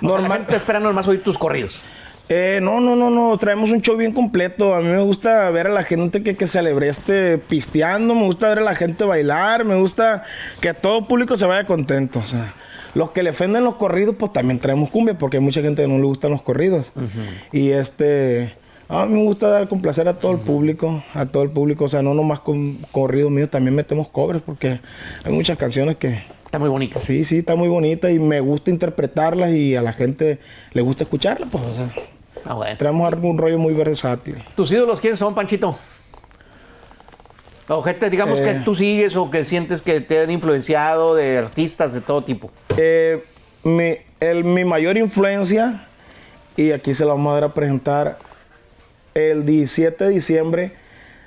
Normalmente 0.00 0.56
esperando 0.56 0.88
nomás 0.88 1.06
oír 1.08 1.22
tus 1.22 1.38
corridos. 1.38 1.80
Eh, 2.28 2.60
no, 2.62 2.80
no, 2.80 2.96
no, 2.96 3.10
no, 3.10 3.36
traemos 3.36 3.70
un 3.70 3.82
show 3.82 3.96
bien 3.96 4.12
completo. 4.12 4.74
A 4.74 4.80
mí 4.80 4.88
me 4.88 5.02
gusta 5.02 5.50
ver 5.50 5.66
a 5.66 5.70
la 5.70 5.84
gente 5.84 6.22
que, 6.22 6.36
que 6.36 6.46
celebre 6.46 6.88
este 6.88 7.38
pisteando, 7.38 8.14
me 8.14 8.24
gusta 8.24 8.48
ver 8.48 8.60
a 8.60 8.62
la 8.62 8.74
gente 8.74 9.04
bailar, 9.04 9.64
me 9.64 9.76
gusta 9.76 10.24
que 10.60 10.72
todo 10.74 11.06
público 11.06 11.36
se 11.36 11.46
vaya 11.46 11.66
contento. 11.66 12.20
O 12.20 12.26
sea, 12.26 12.54
los 12.94 13.10
que 13.10 13.22
le 13.22 13.30
ofenden 13.30 13.64
los 13.64 13.76
corridos, 13.76 14.16
pues 14.18 14.32
también 14.32 14.60
traemos 14.60 14.90
cumbia, 14.90 15.16
porque 15.16 15.38
hay 15.38 15.42
mucha 15.42 15.62
gente 15.62 15.82
que 15.82 15.88
no 15.88 15.98
le 15.98 16.04
gustan 16.04 16.30
los 16.30 16.42
corridos. 16.42 16.86
Y 17.52 17.70
este, 17.70 18.54
a 19.00 19.06
mí 19.06 19.14
me 19.14 19.24
gusta 19.24 19.48
dar 19.48 19.68
complacer 19.68 20.06
a 20.08 20.18
todo 20.18 20.32
el 20.32 20.38
público, 20.38 21.02
a 21.14 21.26
todo 21.26 21.42
el 21.42 21.50
público. 21.50 21.84
O 21.84 21.88
sea, 21.88 22.02
no 22.02 22.14
nomás 22.14 22.40
con 22.40 22.78
corridos 22.92 23.30
míos, 23.30 23.50
también 23.50 23.74
metemos 23.74 24.08
covers, 24.08 24.42
porque 24.42 24.80
hay 25.24 25.32
muchas 25.32 25.58
canciones 25.58 25.96
que 25.96 26.22
Está 26.44 26.58
muy 26.58 26.68
bonito. 26.68 27.00
Sí, 27.00 27.24
sí, 27.24 27.38
está 27.38 27.56
muy 27.56 27.68
bonita 27.68 28.10
y 28.10 28.18
me 28.18 28.40
gusta 28.40 28.68
interpretarlas 28.70 29.52
y 29.52 29.74
a 29.74 29.80
la 29.80 29.94
gente 29.94 30.38
le 30.74 30.82
gusta 30.82 31.04
escucharlas, 31.04 31.48
pues, 31.50 31.64
o 31.64 31.74
sea, 31.74 31.88
Ah, 32.44 32.52
bueno. 32.52 32.76
traemos 32.76 33.10
algún 33.10 33.38
rollo 33.38 33.56
muy 33.58 33.72
versátil. 33.72 34.36
¿Tus 34.54 34.70
ídolos 34.70 35.00
quiénes 35.00 35.18
son, 35.18 35.34
Panchito? 35.34 35.74
O 37.68 37.80
gente, 37.82 38.10
digamos, 38.10 38.38
que 38.40 38.50
Eh. 38.50 38.60
tú 38.64 38.74
sigues 38.74 39.16
o 39.16 39.30
que 39.30 39.44
sientes 39.44 39.80
que 39.80 40.02
te 40.02 40.20
han 40.20 40.30
influenciado 40.30 41.14
de 41.14 41.38
artistas 41.38 41.94
de 41.94 42.02
todo 42.02 42.22
tipo. 42.22 42.50
Eh, 42.76 43.24
mi, 43.64 43.94
el- 44.20 44.44
mi 44.44 44.64
mayor 44.66 44.98
influencia, 44.98 45.86
y 46.56 46.72
aquí 46.72 46.92
se 46.94 47.04
la 47.06 47.12
vamos 47.12 47.30
a 47.30 47.34
dar 47.34 47.44
a 47.44 47.54
presentar, 47.54 48.18
el 49.14 49.44
17 49.46 50.04
de 50.04 50.10
diciembre 50.10 50.72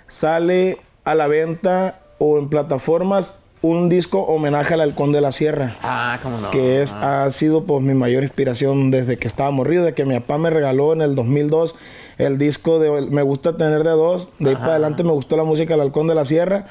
sale 0.08 0.78
a 1.04 1.16
la 1.16 1.28
venta 1.28 2.00
o 2.18 2.38
en 2.40 2.50
plataformas 2.50 3.40
un 3.62 3.90
disco 3.90 4.22
homenaje 4.22 4.76
al 4.76 4.82
Halcón 4.82 5.12
de 5.12 5.22
la 5.22 5.32
Sierra. 5.32 5.76
Ah, 5.82 6.20
cómo 6.22 6.38
no. 6.38 6.52
que 6.52 6.84
es, 6.84 6.94
ha 6.94 7.30
sido 7.32 7.64
pues 7.64 7.82
mi 7.82 7.94
mayor 7.96 8.24
inspiración 8.24 8.92
desde 8.92 9.18
que 9.18 9.28
estaba 9.28 9.50
morrido, 9.52 9.84
de 9.84 9.94
que 9.94 10.06
mi 10.06 10.14
papá 10.20 10.38
me 10.38 10.50
regaló 10.50 10.94
en 10.94 11.02
el 11.02 11.16
2002 11.16 11.76
el 12.18 12.38
disco 12.38 12.80
de 12.80 13.08
Me 13.10 13.24
gusta 13.24 13.58
tener 13.58 13.84
de 13.84 13.90
dos, 13.90 14.30
de 14.40 14.52
ahí 14.52 14.56
para 14.56 14.74
adelante 14.74 15.04
me 15.04 15.12
gustó 15.12 15.36
la 15.36 15.44
música 15.44 15.74
del 15.74 15.82
Halcón 15.82 16.08
de 16.08 16.16
la 16.16 16.26
Sierra 16.26 16.68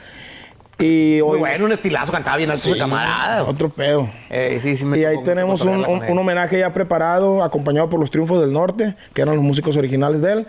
y 0.79 1.21
Muy 1.25 1.39
bueno, 1.39 1.67
un 1.67 1.73
estilazo, 1.73 2.11
cantaba 2.11 2.37
bien 2.37 2.51
alto 2.51 2.65
ese 2.65 2.75
Sí, 2.75 2.79
camarada. 2.79 3.45
otro 3.45 3.69
pedo. 3.69 4.09
Eh, 4.31 4.59
sí, 4.61 4.77
sí 4.77 4.85
me 4.85 4.99
Y 4.99 5.05
ahí 5.05 5.19
tenemos 5.25 5.63
un 5.63 6.19
homenaje 6.19 6.59
ya 6.59 6.73
preparado, 6.73 7.43
acompañado 7.43 7.89
por 7.89 8.01
los 8.01 8.11
Triunfos 8.11 8.41
del 8.41 8.53
Norte, 8.53 8.97
que 9.13 9.23
eran 9.23 9.37
los 9.37 9.45
músicos 9.45 9.77
originales 9.77 10.21
de 10.21 10.33
él. 10.33 10.47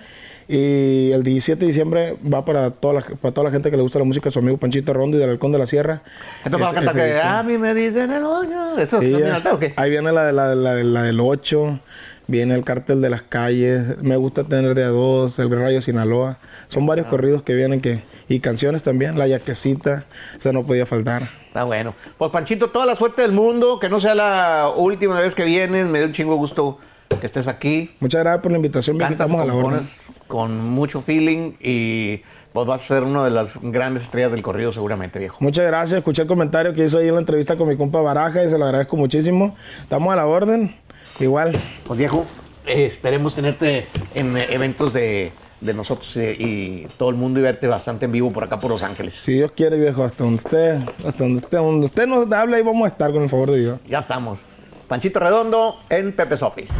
Y 0.47 1.11
el 1.11 1.23
17 1.23 1.59
de 1.59 1.65
diciembre 1.67 2.17
va 2.31 2.45
para 2.45 2.69
toda 2.71 2.93
la, 2.95 3.01
para 3.01 3.33
toda 3.33 3.45
la 3.45 3.51
gente 3.51 3.71
que 3.71 3.77
le 3.77 3.83
gusta 3.83 3.97
la 3.99 4.05
música, 4.05 4.29
su 4.29 4.39
amigo 4.39 4.57
Panchito 4.57 4.93
Rondo 4.93 5.17
y 5.17 5.19
del 5.19 5.29
Halcón 5.31 5.51
de 5.51 5.57
la 5.57 5.65
Sierra. 5.67 6.01
Entonces 6.43 6.61
vas 6.61 6.69
a 6.73 6.75
Ese- 6.77 6.85
cantar 6.85 6.97
ese 7.01 7.07
que 7.07 7.13
disco. 7.15 7.29
a 7.29 7.43
mí 7.43 7.57
me 7.57 7.73
dicen 7.73 8.11
el 8.11 8.23
hoyo. 8.23 8.77
¿Eso 8.77 8.99
Sí, 9.01 9.13
o 9.51 9.59
qué? 9.59 9.73
Ahí 9.75 9.89
viene 9.89 10.11
la, 10.11 10.31
la, 10.31 10.53
la, 10.53 10.75
la 10.75 11.01
del 11.03 11.19
8, 11.19 11.79
viene 12.27 12.53
el 12.53 12.63
cártel 12.63 13.01
de 13.01 13.09
las 13.09 13.23
calles, 13.23 14.01
me 14.03 14.17
gusta 14.17 14.43
tener 14.43 14.75
de 14.75 14.83
a 14.83 14.89
dos, 14.89 15.39
el 15.39 15.49
Rayo 15.49 15.81
Sinaloa. 15.81 16.37
Son 16.67 16.85
varios 16.85 17.07
corridos 17.07 17.41
que 17.41 17.55
vienen 17.55 17.81
que 17.81 18.03
y 18.27 18.39
canciones 18.39 18.83
también, 18.83 19.17
la 19.17 19.27
yaquecita, 19.27 20.05
esa 20.39 20.51
no 20.51 20.63
podía 20.63 20.85
faltar. 20.85 21.29
Está 21.47 21.63
bueno. 21.63 21.95
Pues 22.17 22.29
Panchito, 22.31 22.69
toda 22.69 22.85
la 22.85 22.95
suerte 22.95 23.21
del 23.23 23.31
mundo, 23.31 23.79
que 23.79 23.87
no 23.89 23.99
sea 23.99 24.13
la 24.13 24.71
última 24.75 25.19
vez 25.19 25.33
que 25.35 25.45
vienes. 25.45 25.85
Me 25.87 25.99
dio 25.99 26.07
un 26.07 26.13
chingo 26.13 26.35
gusto 26.35 26.79
que 27.19 27.25
estés 27.25 27.47
aquí. 27.47 27.91
Muchas 27.99 28.21
gracias 28.23 28.41
por 28.41 28.51
la 28.51 28.57
invitación, 28.57 28.97
Cantas, 28.97 29.29
a 29.29 29.33
la 29.33 29.43
orden. 29.43 29.53
compones 29.53 30.01
con 30.27 30.57
mucho 30.59 31.01
feeling 31.01 31.53
y 31.59 32.21
pues 32.51 32.65
vas 32.67 32.83
a 32.83 32.85
ser 32.95 33.03
una 33.03 33.23
de 33.23 33.31
las 33.31 33.59
grandes 33.61 34.03
estrellas 34.03 34.31
del 34.31 34.41
corrido 34.41 34.71
seguramente, 34.71 35.19
viejo. 35.19 35.37
Muchas 35.41 35.65
gracias, 35.67 35.97
escuché 35.97 36.21
el 36.23 36.27
comentario 36.27 36.73
que 36.73 36.85
hizo 36.85 36.97
ahí 36.97 37.07
en 37.07 37.13
la 37.15 37.19
entrevista 37.19 37.57
con 37.57 37.67
mi 37.67 37.75
compa 37.75 37.99
Baraja 38.01 38.43
y 38.43 38.49
se 38.49 38.57
lo 38.57 38.65
agradezco 38.65 38.95
muchísimo. 38.95 39.55
Estamos 39.81 40.13
a 40.13 40.15
la 40.15 40.25
orden, 40.25 40.73
igual. 41.19 41.59
Pues 41.85 41.97
viejo, 41.97 42.25
eh, 42.65 42.85
esperemos 42.85 43.35
tenerte 43.35 43.87
en 44.13 44.37
eh, 44.37 44.47
eventos 44.51 44.93
de, 44.93 45.33
de 45.61 45.73
nosotros 45.73 46.15
eh, 46.17 46.35
y 46.39 46.87
todo 46.97 47.09
el 47.09 47.15
mundo 47.15 47.39
y 47.39 47.43
verte 47.43 47.67
bastante 47.67 48.05
en 48.05 48.13
vivo 48.13 48.31
por 48.31 48.45
acá 48.45 48.59
por 48.59 48.71
Los 48.71 48.83
Ángeles. 48.83 49.15
Si 49.15 49.33
Dios 49.33 49.51
quiere, 49.51 49.77
viejo, 49.77 50.03
hasta 50.03 50.23
donde 50.23 50.37
usted, 50.37 50.75
hasta 51.05 51.23
donde 51.23 51.39
usted, 51.39 51.57
donde 51.57 51.85
usted 51.87 52.07
nos 52.07 52.31
hable 52.31 52.59
y 52.59 52.63
vamos 52.63 52.85
a 52.85 52.87
estar 52.87 53.11
con 53.11 53.23
el 53.23 53.29
favor 53.29 53.51
de 53.51 53.59
Dios. 53.59 53.79
Ya 53.87 53.99
estamos. 53.99 54.39
Panchito 54.87 55.19
Redondo 55.19 55.79
en 55.89 56.13
Pepe's 56.13 56.41
Office. 56.41 56.73